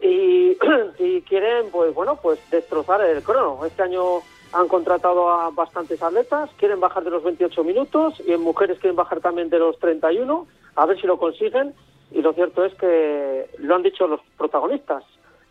y, 0.98 1.22
quieren, 1.22 1.70
pues 1.70 1.94
bueno, 1.94 2.16
pues 2.16 2.38
destrozar 2.50 3.00
el 3.02 3.22
crono. 3.22 3.64
Este 3.64 3.82
año 3.82 4.20
han 4.52 4.68
contratado 4.68 5.28
a 5.28 5.50
bastantes 5.50 6.02
atletas, 6.02 6.50
quieren 6.56 6.80
bajar 6.80 7.04
de 7.04 7.10
los 7.10 7.22
28 7.22 7.64
minutos 7.64 8.22
y 8.26 8.32
en 8.32 8.40
mujeres 8.40 8.78
quieren 8.78 8.96
bajar 8.96 9.20
también 9.20 9.50
de 9.50 9.58
los 9.58 9.78
31, 9.78 10.46
a 10.76 10.86
ver 10.86 11.00
si 11.00 11.06
lo 11.06 11.18
consiguen. 11.18 11.74
Y 12.12 12.22
lo 12.22 12.32
cierto 12.32 12.64
es 12.64 12.74
que 12.74 13.50
lo 13.58 13.74
han 13.74 13.82
dicho 13.82 14.06
los 14.06 14.20
protagonistas, 14.38 15.02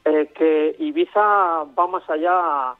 eh, 0.05 0.31
que 0.33 0.75
Ibiza 0.79 1.65
va 1.77 1.87
más 1.87 2.09
allá 2.09 2.75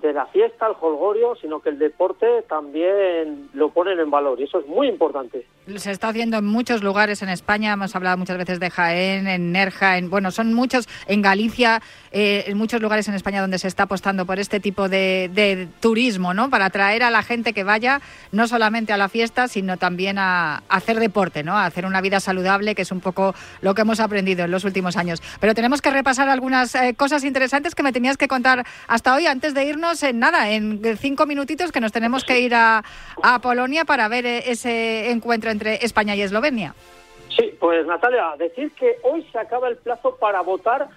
de 0.00 0.12
la 0.12 0.26
fiesta, 0.26 0.66
el 0.66 0.74
holgorio, 0.80 1.36
sino 1.36 1.60
que 1.60 1.68
el 1.68 1.78
deporte 1.78 2.42
también 2.48 3.48
lo 3.54 3.70
ponen 3.70 4.00
en 4.00 4.10
valor 4.10 4.40
y 4.40 4.44
eso 4.44 4.58
es 4.58 4.66
muy 4.66 4.88
importante. 4.88 5.46
Se 5.64 5.92
está 5.92 6.08
haciendo 6.08 6.38
en 6.38 6.44
muchos 6.44 6.82
lugares 6.82 7.22
en 7.22 7.28
España, 7.28 7.74
hemos 7.74 7.94
hablado 7.94 8.18
muchas 8.18 8.36
veces 8.36 8.58
de 8.58 8.68
Jaén, 8.68 9.28
en 9.28 9.52
Nerja, 9.52 9.96
en, 9.96 10.10
bueno, 10.10 10.32
son 10.32 10.54
muchos, 10.54 10.88
en 11.06 11.22
Galicia, 11.22 11.80
eh, 12.10 12.42
en 12.48 12.58
muchos 12.58 12.82
lugares 12.82 13.06
en 13.06 13.14
España 13.14 13.40
donde 13.40 13.60
se 13.60 13.68
está 13.68 13.84
apostando 13.84 14.26
por 14.26 14.40
este 14.40 14.58
tipo 14.58 14.88
de, 14.88 15.68
turismo, 15.78 16.34
¿no? 16.34 16.50
Para 16.50 16.64
atraer 16.64 17.04
a 17.04 17.12
la 17.12 17.22
gente 17.22 17.52
que 17.52 17.62
vaya 17.62 18.00
no 18.32 18.48
solamente 18.48 18.92
a 18.92 18.96
la 18.96 19.08
fiesta, 19.08 19.46
sino 19.46 19.76
también 19.76 20.18
a, 20.18 20.64
hacer 20.68 20.98
deporte, 20.98 21.44
¿no? 21.44 21.56
A 21.56 21.66
hacer 21.66 21.86
una 21.86 22.00
vida 22.00 22.18
saludable, 22.18 22.74
que 22.74 22.82
es 22.82 22.90
un 22.90 22.98
poco 22.98 23.32
lo 23.60 23.76
que 23.76 23.82
hemos 23.82 24.00
aprendido 24.00 24.44
en 24.44 24.50
los 24.50 24.64
últimos 24.64 24.96
años. 24.96 25.22
Pero 25.38 25.54
tenemos 25.54 25.80
que 25.80 25.92
repasar 25.92 26.28
algunas 26.28 26.74
eh, 26.74 26.94
cosas 26.96 27.22
interesantes 27.22 27.76
que 27.76 27.84
me 27.84 27.92
tenías 27.92 28.16
que 28.16 28.26
contar 28.26 28.66
hasta 28.88 29.14
hoy, 29.14 29.28
antes 29.28 29.54
de 29.54 29.64
irnos 29.64 30.02
en 30.02 30.18
nada, 30.18 30.50
en 30.50 30.82
cinco 30.98 31.24
minutitos 31.24 31.70
que 31.70 31.80
nos 31.80 31.92
tenemos 31.92 32.24
que 32.24 32.40
ir 32.40 32.52
a, 32.52 32.82
a 33.22 33.40
Polonia 33.40 33.84
para 33.84 34.08
ver 34.08 34.26
eh, 34.26 34.50
ese 34.50 35.12
encuentro 35.12 35.51
entre 35.52 35.76
España 35.84 36.16
y 36.16 36.22
Eslovenia. 36.22 36.74
Sí, 37.28 37.54
pues 37.58 37.86
Natalia, 37.86 38.34
decir 38.38 38.72
que 38.72 38.96
hoy 39.02 39.26
se 39.32 39.38
acaba 39.38 39.68
el 39.68 39.76
plazo 39.76 40.16
para 40.16 40.42
votar 40.42 40.88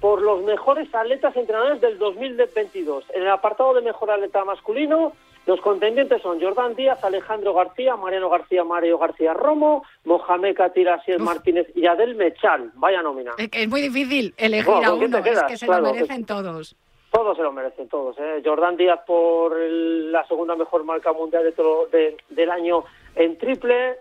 por 0.00 0.22
los 0.22 0.42
mejores 0.44 0.92
atletas 0.94 1.36
entrenadores 1.36 1.80
del 1.80 1.98
2022. 1.98 3.04
En 3.14 3.22
el 3.22 3.30
apartado 3.30 3.74
de 3.74 3.82
mejor 3.82 4.10
atleta 4.10 4.44
masculino, 4.44 5.12
los 5.46 5.60
contendientes 5.60 6.22
son 6.22 6.40
Jordán 6.40 6.74
Díaz, 6.74 7.02
Alejandro 7.02 7.54
García, 7.54 7.96
Mariano 7.96 8.30
García, 8.30 8.62
Mario 8.64 8.98
García 8.98 9.34
Romo, 9.34 9.84
Mohamed 10.04 10.54
Katir 10.54 10.88
Martínez 11.18 11.66
y 11.74 11.86
Adel 11.86 12.14
Mechal. 12.14 12.70
Vaya 12.74 13.02
nómina. 13.02 13.32
Es, 13.36 13.68
muy 13.68 13.80
difícil 13.80 14.34
elegir 14.36 14.72
a 14.84 14.92
uno, 14.92 15.18
es 15.18 15.42
que 15.44 15.56
se 15.56 15.66
lo 15.66 15.80
merecen 15.80 16.24
todos. 16.24 16.76
Todos 17.10 17.36
se 17.36 17.42
lo 17.42 17.50
merecen, 17.50 17.88
todos. 17.88 18.16
¿eh? 18.20 18.40
Jordán 18.44 18.76
Díaz 18.76 19.00
por 19.04 19.58
la 19.58 20.24
segunda 20.28 20.54
mejor 20.54 20.84
marca 20.84 21.12
mundial 21.12 21.42
de 21.42 21.52
todo, 21.52 21.88
del 21.88 22.50
año 22.50 22.84
en 23.14 23.38
triple. 23.38 23.96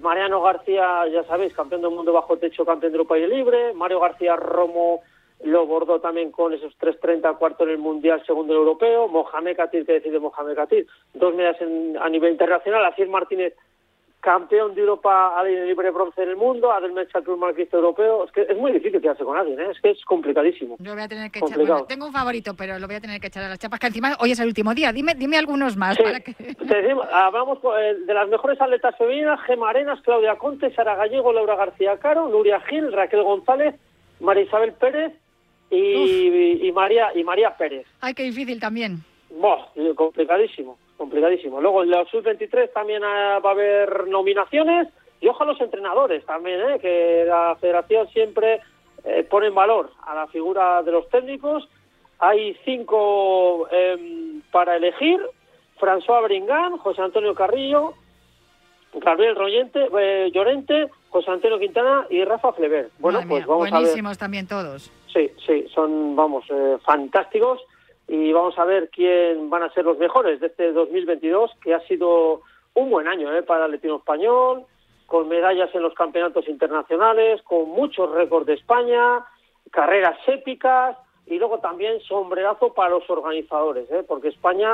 Mariano 0.00 0.40
García, 0.40 1.06
ya 1.08 1.22
sabéis, 1.24 1.52
campeón 1.52 1.82
del 1.82 1.90
mundo 1.90 2.12
bajo 2.12 2.38
techo, 2.38 2.64
campeón 2.64 2.92
de 2.92 2.98
Europa 2.98 3.18
y 3.18 3.26
libre. 3.26 3.74
Mario 3.74 4.00
García 4.00 4.36
Romo 4.36 5.02
lo 5.44 5.66
bordó 5.66 6.00
también 6.00 6.30
con 6.30 6.54
esos 6.54 6.72
3.30 6.78 7.36
cuarto 7.36 7.64
en 7.64 7.70
el 7.70 7.78
Mundial, 7.78 8.22
segundo 8.24 8.52
en 8.52 8.58
el 8.58 8.66
europeo. 8.66 9.08
Mohamed 9.08 9.56
Katir, 9.56 9.84
que 9.84 9.94
decide 9.94 10.18
Mohamed 10.18 10.54
Katir, 10.54 10.86
dos 11.14 11.34
medallas 11.34 11.60
a 12.00 12.08
nivel 12.08 12.32
internacional. 12.32 12.84
Aciel 12.84 13.08
Martínez 13.08 13.54
campeón 14.22 14.74
de 14.76 14.80
Europa 14.82 15.38
aire 15.40 15.66
libre 15.66 15.90
bronce 15.90 16.22
en 16.22 16.28
el 16.30 16.36
mundo, 16.36 16.70
Adelmecha 16.70 17.20
Club 17.22 17.38
Marquista 17.38 17.76
Europeo. 17.76 18.24
Es 18.24 18.30
que 18.32 18.42
es 18.42 18.56
muy 18.56 18.70
difícil 18.70 19.00
quedarse 19.00 19.24
con 19.24 19.36
alguien, 19.36 19.58
¿eh? 19.60 19.66
es 19.72 19.80
que 19.80 19.90
es 19.90 20.04
complicadísimo. 20.04 20.76
Yo 20.78 20.94
voy 20.94 21.02
a 21.02 21.08
tener 21.08 21.28
que 21.32 21.40
echar, 21.40 21.58
bueno, 21.58 21.84
tengo 21.86 22.06
un 22.06 22.12
favorito, 22.12 22.54
pero 22.56 22.78
lo 22.78 22.86
voy 22.86 22.96
a 22.96 23.00
tener 23.00 23.20
que 23.20 23.26
echar 23.26 23.42
a 23.42 23.48
las 23.48 23.58
chapas, 23.58 23.80
que 23.80 23.88
encima 23.88 24.16
hoy 24.20 24.30
es 24.30 24.38
el 24.38 24.46
último 24.46 24.72
día. 24.74 24.92
Dime, 24.92 25.14
dime 25.16 25.36
algunos 25.38 25.76
más 25.76 25.96
Sí, 25.96 26.04
para 26.04 26.20
que... 26.20 26.32
te 26.34 26.54
decimos- 26.82 27.06
hablamos 27.12 27.58
eh, 27.80 27.96
de 28.06 28.14
las 28.14 28.28
mejores 28.28 28.60
atletas 28.60 28.96
femeninas, 28.96 29.40
Gema 29.42 29.70
Arenas, 29.70 30.00
Claudia 30.02 30.36
Conte, 30.36 30.72
Sara 30.72 30.94
Gallego, 30.94 31.32
Laura 31.32 31.56
García 31.56 31.98
Caro, 31.98 32.28
Nuria 32.28 32.60
Gil, 32.60 32.92
Raquel 32.92 33.24
González, 33.24 33.74
María 34.20 34.44
Isabel 34.44 34.72
Pérez 34.74 35.12
y, 35.70 36.66
y 36.66 36.70
María 36.72 37.08
y 37.14 37.24
María 37.24 37.56
Pérez. 37.56 37.86
Ay, 38.00 38.14
qué 38.14 38.22
difícil 38.22 38.60
también. 38.60 38.98
Buah, 39.30 39.66
complicadísimo, 39.96 40.78
complicadísimo. 41.02 41.60
Luego 41.60 41.82
en 41.82 41.90
la 41.90 42.04
sub-23 42.04 42.72
también 42.72 43.02
eh, 43.02 43.40
va 43.44 43.48
a 43.48 43.52
haber 43.52 44.06
nominaciones 44.06 44.86
y 45.20 45.26
ojalá 45.26 45.52
los 45.52 45.60
entrenadores 45.60 46.24
también, 46.24 46.60
¿eh? 46.60 46.78
que 46.80 47.24
la 47.26 47.56
federación 47.60 48.08
siempre 48.10 48.60
eh, 49.04 49.26
pone 49.28 49.48
en 49.48 49.54
valor 49.54 49.90
a 50.06 50.14
la 50.14 50.28
figura 50.28 50.80
de 50.84 50.92
los 50.92 51.08
técnicos. 51.08 51.68
Hay 52.20 52.56
cinco 52.64 53.66
em, 53.72 54.42
para 54.52 54.76
elegir, 54.76 55.20
François 55.80 56.22
Bringán, 56.22 56.78
José 56.78 57.02
Antonio 57.02 57.34
Carrillo, 57.34 57.94
Gabriel 58.94 59.34
Royente, 59.34 59.88
eh, 59.98 60.30
Llorente, 60.32 60.88
José 61.08 61.32
Antonio 61.32 61.58
Quintana 61.58 62.06
y 62.10 62.24
Rafa 62.24 62.52
Flever. 62.52 62.90
Bueno, 63.00 63.18
Madre 63.18 63.28
pues 63.28 63.40
mía, 63.40 63.46
vamos 63.48 63.62
a 63.62 63.74
ver. 63.74 63.82
buenísimos 63.82 64.18
también 64.18 64.46
todos. 64.46 64.92
Sí, 65.12 65.32
sí, 65.44 65.66
son, 65.74 66.14
vamos, 66.14 66.44
eh, 66.48 66.78
fantásticos 66.84 67.60
y 68.12 68.30
vamos 68.30 68.58
a 68.58 68.66
ver 68.66 68.90
quién 68.90 69.48
van 69.48 69.62
a 69.62 69.72
ser 69.72 69.86
los 69.86 69.96
mejores 69.96 70.38
de 70.38 70.48
este 70.48 70.70
2022, 70.70 71.50
que 71.62 71.72
ha 71.72 71.80
sido 71.86 72.42
un 72.74 72.90
buen 72.90 73.08
año 73.08 73.34
eh, 73.34 73.42
para 73.42 73.60
el 73.60 73.70
atletismo 73.70 73.96
español, 73.96 74.66
con 75.06 75.30
medallas 75.30 75.74
en 75.74 75.80
los 75.80 75.94
campeonatos 75.94 76.46
internacionales, 76.46 77.40
con 77.40 77.70
muchos 77.70 78.10
récords 78.10 78.44
de 78.44 78.52
España, 78.52 79.24
carreras 79.70 80.18
épicas 80.26 80.98
y 81.26 81.38
luego 81.38 81.60
también 81.60 82.02
sombrerazo 82.02 82.74
para 82.74 82.90
los 82.90 83.08
organizadores, 83.08 83.90
eh, 83.90 84.04
porque 84.06 84.28
España 84.28 84.70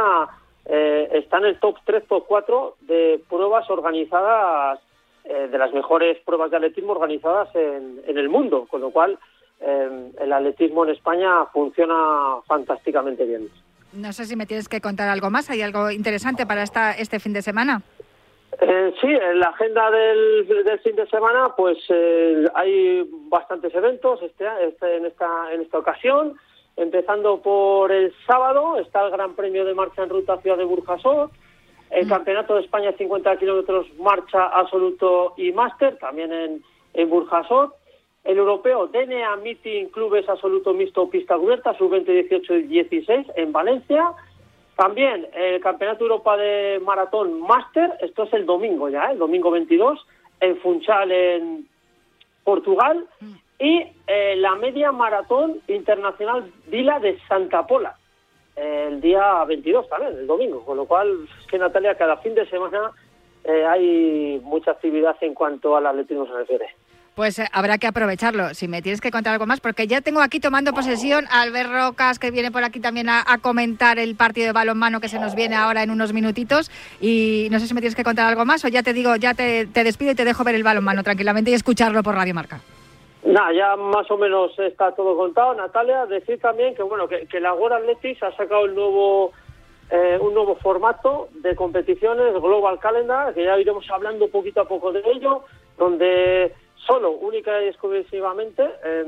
eh, 0.65 1.09
está 1.13 1.39
en 1.39 1.45
el 1.45 1.61
top 1.61 1.77
3, 1.85 2.09
top 2.09 2.25
4 2.27 2.75
de 2.81 3.23
pruebas 3.29 3.71
organizadas, 3.71 4.81
eh, 5.23 5.47
de 5.47 5.59
las 5.59 5.73
mejores 5.73 6.19
pruebas 6.25 6.51
de 6.51 6.57
atletismo 6.57 6.91
organizadas 6.91 7.55
en, 7.55 8.03
en 8.05 8.19
el 8.19 8.29
mundo, 8.29 8.67
con 8.69 8.81
lo 8.81 8.91
cual 8.91 9.17
eh, 9.61 10.13
el 10.21 10.33
atletismo 10.33 10.85
en 10.85 10.91
España 10.91 11.45
funciona 11.53 12.37
fantásticamente 12.47 13.25
bien. 13.25 13.49
No 13.93 14.13
sé 14.13 14.27
si 14.27 14.37
me 14.37 14.47
tienes 14.47 14.69
que 14.69 14.81
contar 14.81 15.09
algo 15.09 15.31
más. 15.31 15.49
¿Hay 15.51 15.63
algo 15.63 15.91
interesante 15.91 16.47
para 16.47 16.63
esta, 16.63 16.93
este 16.93 17.21
fin 17.21 17.33
de 17.33 17.43
semana? 17.43 17.83
Eh, 18.61 18.93
sí, 19.01 19.07
en 19.07 19.39
la 19.41 19.47
agenda 19.49 19.91
del, 19.91 20.65
del 20.65 20.79
fin 20.81 20.97
de 20.97 21.07
semana, 21.07 21.51
pues 21.57 21.79
eh, 21.89 22.45
hay 22.55 23.09
bastantes 23.29 23.75
eventos 23.75 24.21
este, 24.23 24.45
este- 24.67 24.97
en, 24.97 25.07
esta, 25.07 25.53
en 25.53 25.61
esta 25.63 25.79
ocasión. 25.79 26.35
Empezando 26.77 27.41
por 27.43 27.91
el 27.91 28.13
sábado, 28.27 28.79
está 28.79 29.05
el 29.05 29.11
Gran 29.11 29.35
Premio 29.35 29.65
de 29.65 29.75
Marcha 29.75 30.03
en 30.05 30.11
Ruta 30.11 30.39
Ciudad 30.39 30.57
de 30.57 30.65
Burjasot, 30.65 31.33
el 31.91 32.07
Campeonato 32.09 32.55
de 32.55 32.61
España 32.61 32.93
50 32.97 33.37
kilómetros 33.39 33.87
marcha 33.99 34.45
absoluto 34.47 35.35
y 35.39 35.51
máster, 35.53 35.97
también 35.99 36.33
en, 36.33 36.63
en 36.95 37.11
Burjasot. 37.11 37.75
El 38.29 38.37
europeo 38.37 38.89
DNA 38.89 39.37
Meeting 39.37 39.87
Clubes 39.87 40.29
Absoluto 40.29 40.75
Mixto 40.75 41.09
Pista 41.09 41.39
Cubierta, 41.39 41.73
sub-20, 41.79 42.05
18 42.05 42.57
y 42.57 42.63
16 42.65 43.27
en 43.37 43.53
Valencia. 43.53 44.13
También 44.77 45.27
el 45.33 45.63
Campeonato 45.63 46.05
Europa 46.05 46.37
de 46.37 46.79
Maratón 46.85 47.41
Máster, 47.41 47.91
esto 48.03 48.25
es 48.25 48.33
el 48.35 48.45
domingo 48.45 48.91
ya, 48.91 49.07
¿eh? 49.07 49.13
el 49.13 49.19
domingo 49.19 49.51
22, 49.51 50.07
en 50.41 50.59
Funchal, 50.59 51.11
en 51.11 51.69
Portugal. 52.45 53.07
Y 53.59 53.87
eh, 54.07 54.37
la 54.37 54.57
media 54.57 54.93
maratón 54.93 55.63
internacional 55.67 56.53
Vila 56.67 57.01
de 57.01 57.19
Santa 57.29 57.67
Pola, 57.67 57.97
el 58.57 59.01
día 59.01 59.43
22 59.45 59.89
también, 59.89 60.19
el 60.19 60.27
domingo. 60.27 60.67
Con 60.67 60.77
lo 60.77 60.85
cual, 60.85 61.27
es 61.41 61.47
que 61.47 61.57
Natalia, 61.57 61.95
cada 61.95 62.19
fin 62.19 62.35
de 62.35 62.47
semana 62.51 62.91
eh, 63.45 63.65
hay 63.65 64.39
mucha 64.45 64.73
actividad 64.73 65.17
en 65.23 65.33
cuanto 65.33 65.75
al 65.79 65.87
atletismo 65.87 66.27
se 66.27 66.35
refiere. 66.35 66.67
Pues 67.19 67.41
eh, 67.41 67.49
habrá 67.51 67.79
que 67.79 67.89
aprovecharlo. 67.89 68.55
Si 68.55 68.69
me 68.69 68.81
tienes 68.81 69.01
que 69.01 69.11
contar 69.11 69.33
algo 69.33 69.45
más, 69.45 69.59
porque 69.59 69.89
ya 69.89 70.01
tengo 70.03 70.21
aquí 70.21 70.39
tomando 70.39 70.73
posesión 70.73 71.25
a 71.33 71.43
Albert 71.43 71.69
Rocas, 71.69 72.21
que 72.21 72.31
viene 72.31 72.53
por 72.53 72.63
aquí 72.63 72.79
también 72.79 73.09
a, 73.09 73.25
comentar 73.43 73.99
el 73.99 74.15
partido 74.15 74.47
de 74.47 74.53
balonmano 74.53 75.01
que 75.01 75.09
se 75.09 75.19
nos 75.19 75.35
viene 75.35 75.57
ahora 75.57 75.83
en 75.83 75.91
unos 75.91 76.13
minutitos. 76.13 76.71
Y 77.01 77.49
no 77.51 77.59
sé 77.59 77.67
si 77.67 77.75
me 77.75 77.81
tienes 77.81 77.97
que 77.97 78.05
contar 78.05 78.29
algo 78.29 78.45
más 78.45 78.65
o 78.65 78.69
ya 78.69 78.85
te 78.85 78.93
digo, 78.93 79.17
ya 79.17 79.35
te, 79.35 79.67
despido 79.67 80.13
y 80.13 80.15
te 80.15 80.25
dejo 80.25 80.45
ver 80.45 80.55
el 80.55 80.63
balonmano 80.63 81.03
tranquilamente 81.03 81.51
y 81.51 81.55
escucharlo 81.55 82.05
por 82.05 82.15
Radio 82.15 82.35
Marca. 82.35 82.61
Nada, 83.25 83.53
ya 83.53 83.75
más 83.75 84.09
o 84.13 84.17
menos 84.17 84.57
está 84.57 84.93
todo 84.93 85.17
contado. 85.17 85.55
Natalia, 85.55 86.07
decir 86.07 86.39
también 86.39 86.77
que 86.77 86.85
bueno 86.85 87.09
que, 87.09 87.27
que 87.27 87.41
la 87.41 87.53
World 87.53 87.79
Athletics 87.79 88.23
ha 88.23 88.31
sacado 88.37 88.65
el 88.67 88.77
nuevo 88.77 89.33
eh, 89.91 90.19
un 90.21 90.35
nuevo 90.35 90.55
formato 90.55 91.31
de 91.33 91.57
competiciones, 91.57 92.33
Global 92.35 92.79
Calendar, 92.79 93.35
que 93.35 93.43
ya 93.43 93.59
iremos 93.59 93.91
hablando 93.91 94.29
poquito 94.29 94.61
a 94.61 94.69
poco 94.69 94.93
de 94.93 95.03
ello, 95.11 95.43
donde 95.77 96.55
solo, 96.89 97.11
única 97.13 97.63
y 97.63 97.69
exclusivamente, 97.69 98.65
eh, 98.85 99.05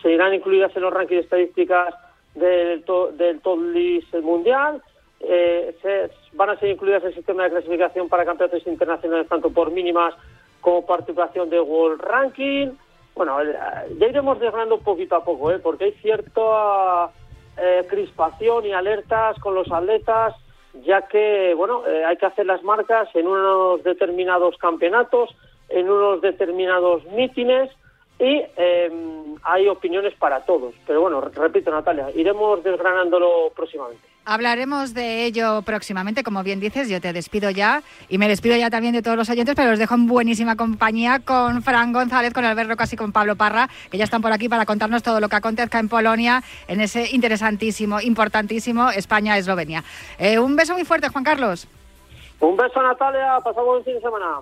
se 0.00 0.10
irán 0.12 0.32
incluidas 0.32 0.74
en 0.76 0.82
los 0.82 0.92
rankings 0.94 1.24
estadísticas 1.24 1.92
del, 2.34 2.82
to- 2.84 3.10
del 3.12 3.40
Top 3.40 3.58
List 3.60 4.14
mundial. 4.22 4.80
Eh, 5.20 5.76
se- 5.82 6.10
van 6.32 6.50
a 6.50 6.56
ser 6.58 6.70
incluidas 6.70 7.02
en 7.02 7.08
el 7.08 7.14
sistema 7.16 7.42
de 7.44 7.50
clasificación 7.50 8.08
para 8.08 8.24
campeonatos 8.24 8.66
internacionales, 8.66 9.28
tanto 9.28 9.50
por 9.50 9.70
mínimas 9.72 10.14
como 10.62 10.86
participación 10.86 11.50
de 11.50 11.60
World 11.60 12.00
Ranking. 12.00 12.68
Bueno, 13.16 13.42
eh, 13.42 13.54
ya 13.98 14.06
iremos 14.06 14.38
desgranando 14.38 14.78
poquito 14.78 15.16
a 15.16 15.24
poco, 15.24 15.50
¿eh? 15.50 15.58
porque 15.58 15.84
hay 15.86 15.92
cierta 16.00 17.10
eh, 17.58 17.84
crispación 17.90 18.64
y 18.66 18.72
alertas 18.72 19.38
con 19.40 19.54
los 19.54 19.70
atletas, 19.72 20.34
ya 20.84 21.02
que, 21.08 21.52
bueno, 21.56 21.84
eh, 21.86 22.04
hay 22.04 22.16
que 22.16 22.26
hacer 22.26 22.46
las 22.46 22.62
marcas 22.62 23.08
en 23.14 23.26
unos 23.26 23.82
determinados 23.82 24.56
campeonatos, 24.58 25.34
en 25.70 25.88
unos 25.88 26.20
determinados 26.20 27.04
mítines 27.06 27.70
y 28.18 28.42
eh, 28.56 28.90
hay 29.42 29.68
opiniones 29.68 30.14
para 30.14 30.44
todos. 30.44 30.74
Pero 30.86 31.00
bueno, 31.00 31.20
repito, 31.20 31.70
Natalia, 31.70 32.10
iremos 32.14 32.62
desgranándolo 32.62 33.50
próximamente. 33.54 34.10
Hablaremos 34.26 34.92
de 34.92 35.24
ello 35.24 35.62
próximamente, 35.62 36.22
como 36.22 36.42
bien 36.42 36.60
dices, 36.60 36.90
yo 36.90 37.00
te 37.00 37.14
despido 37.14 37.50
ya 37.50 37.82
y 38.10 38.18
me 38.18 38.28
despido 38.28 38.54
ya 38.54 38.68
también 38.68 38.92
de 38.92 39.00
todos 39.00 39.16
los 39.16 39.30
oyentes, 39.30 39.54
pero 39.56 39.70
los 39.70 39.78
dejo 39.78 39.94
en 39.94 40.06
buenísima 40.06 40.56
compañía 40.56 41.20
con 41.20 41.62
Fran 41.62 41.92
González, 41.92 42.34
con 42.34 42.44
Albert 42.44 42.68
Rocas 42.68 42.92
y 42.92 42.96
con 42.96 43.12
Pablo 43.12 43.36
Parra, 43.36 43.68
que 43.90 43.96
ya 43.96 44.04
están 44.04 44.20
por 44.20 44.30
aquí 44.30 44.48
para 44.48 44.66
contarnos 44.66 45.02
todo 45.02 45.20
lo 45.20 45.30
que 45.30 45.36
acontezca 45.36 45.78
en 45.78 45.88
Polonia 45.88 46.42
en 46.68 46.82
ese 46.82 47.10
interesantísimo, 47.12 48.00
importantísimo 48.00 48.90
España-Eslovenia. 48.90 49.82
Eh, 50.18 50.38
un 50.38 50.54
beso 50.54 50.74
muy 50.74 50.84
fuerte, 50.84 51.08
Juan 51.08 51.24
Carlos. 51.24 51.66
Un 52.40 52.56
beso, 52.56 52.82
Natalia, 52.82 53.38
pasamos 53.42 53.78
un 53.78 53.84
fin 53.84 53.94
de 53.94 54.00
semana. 54.00 54.40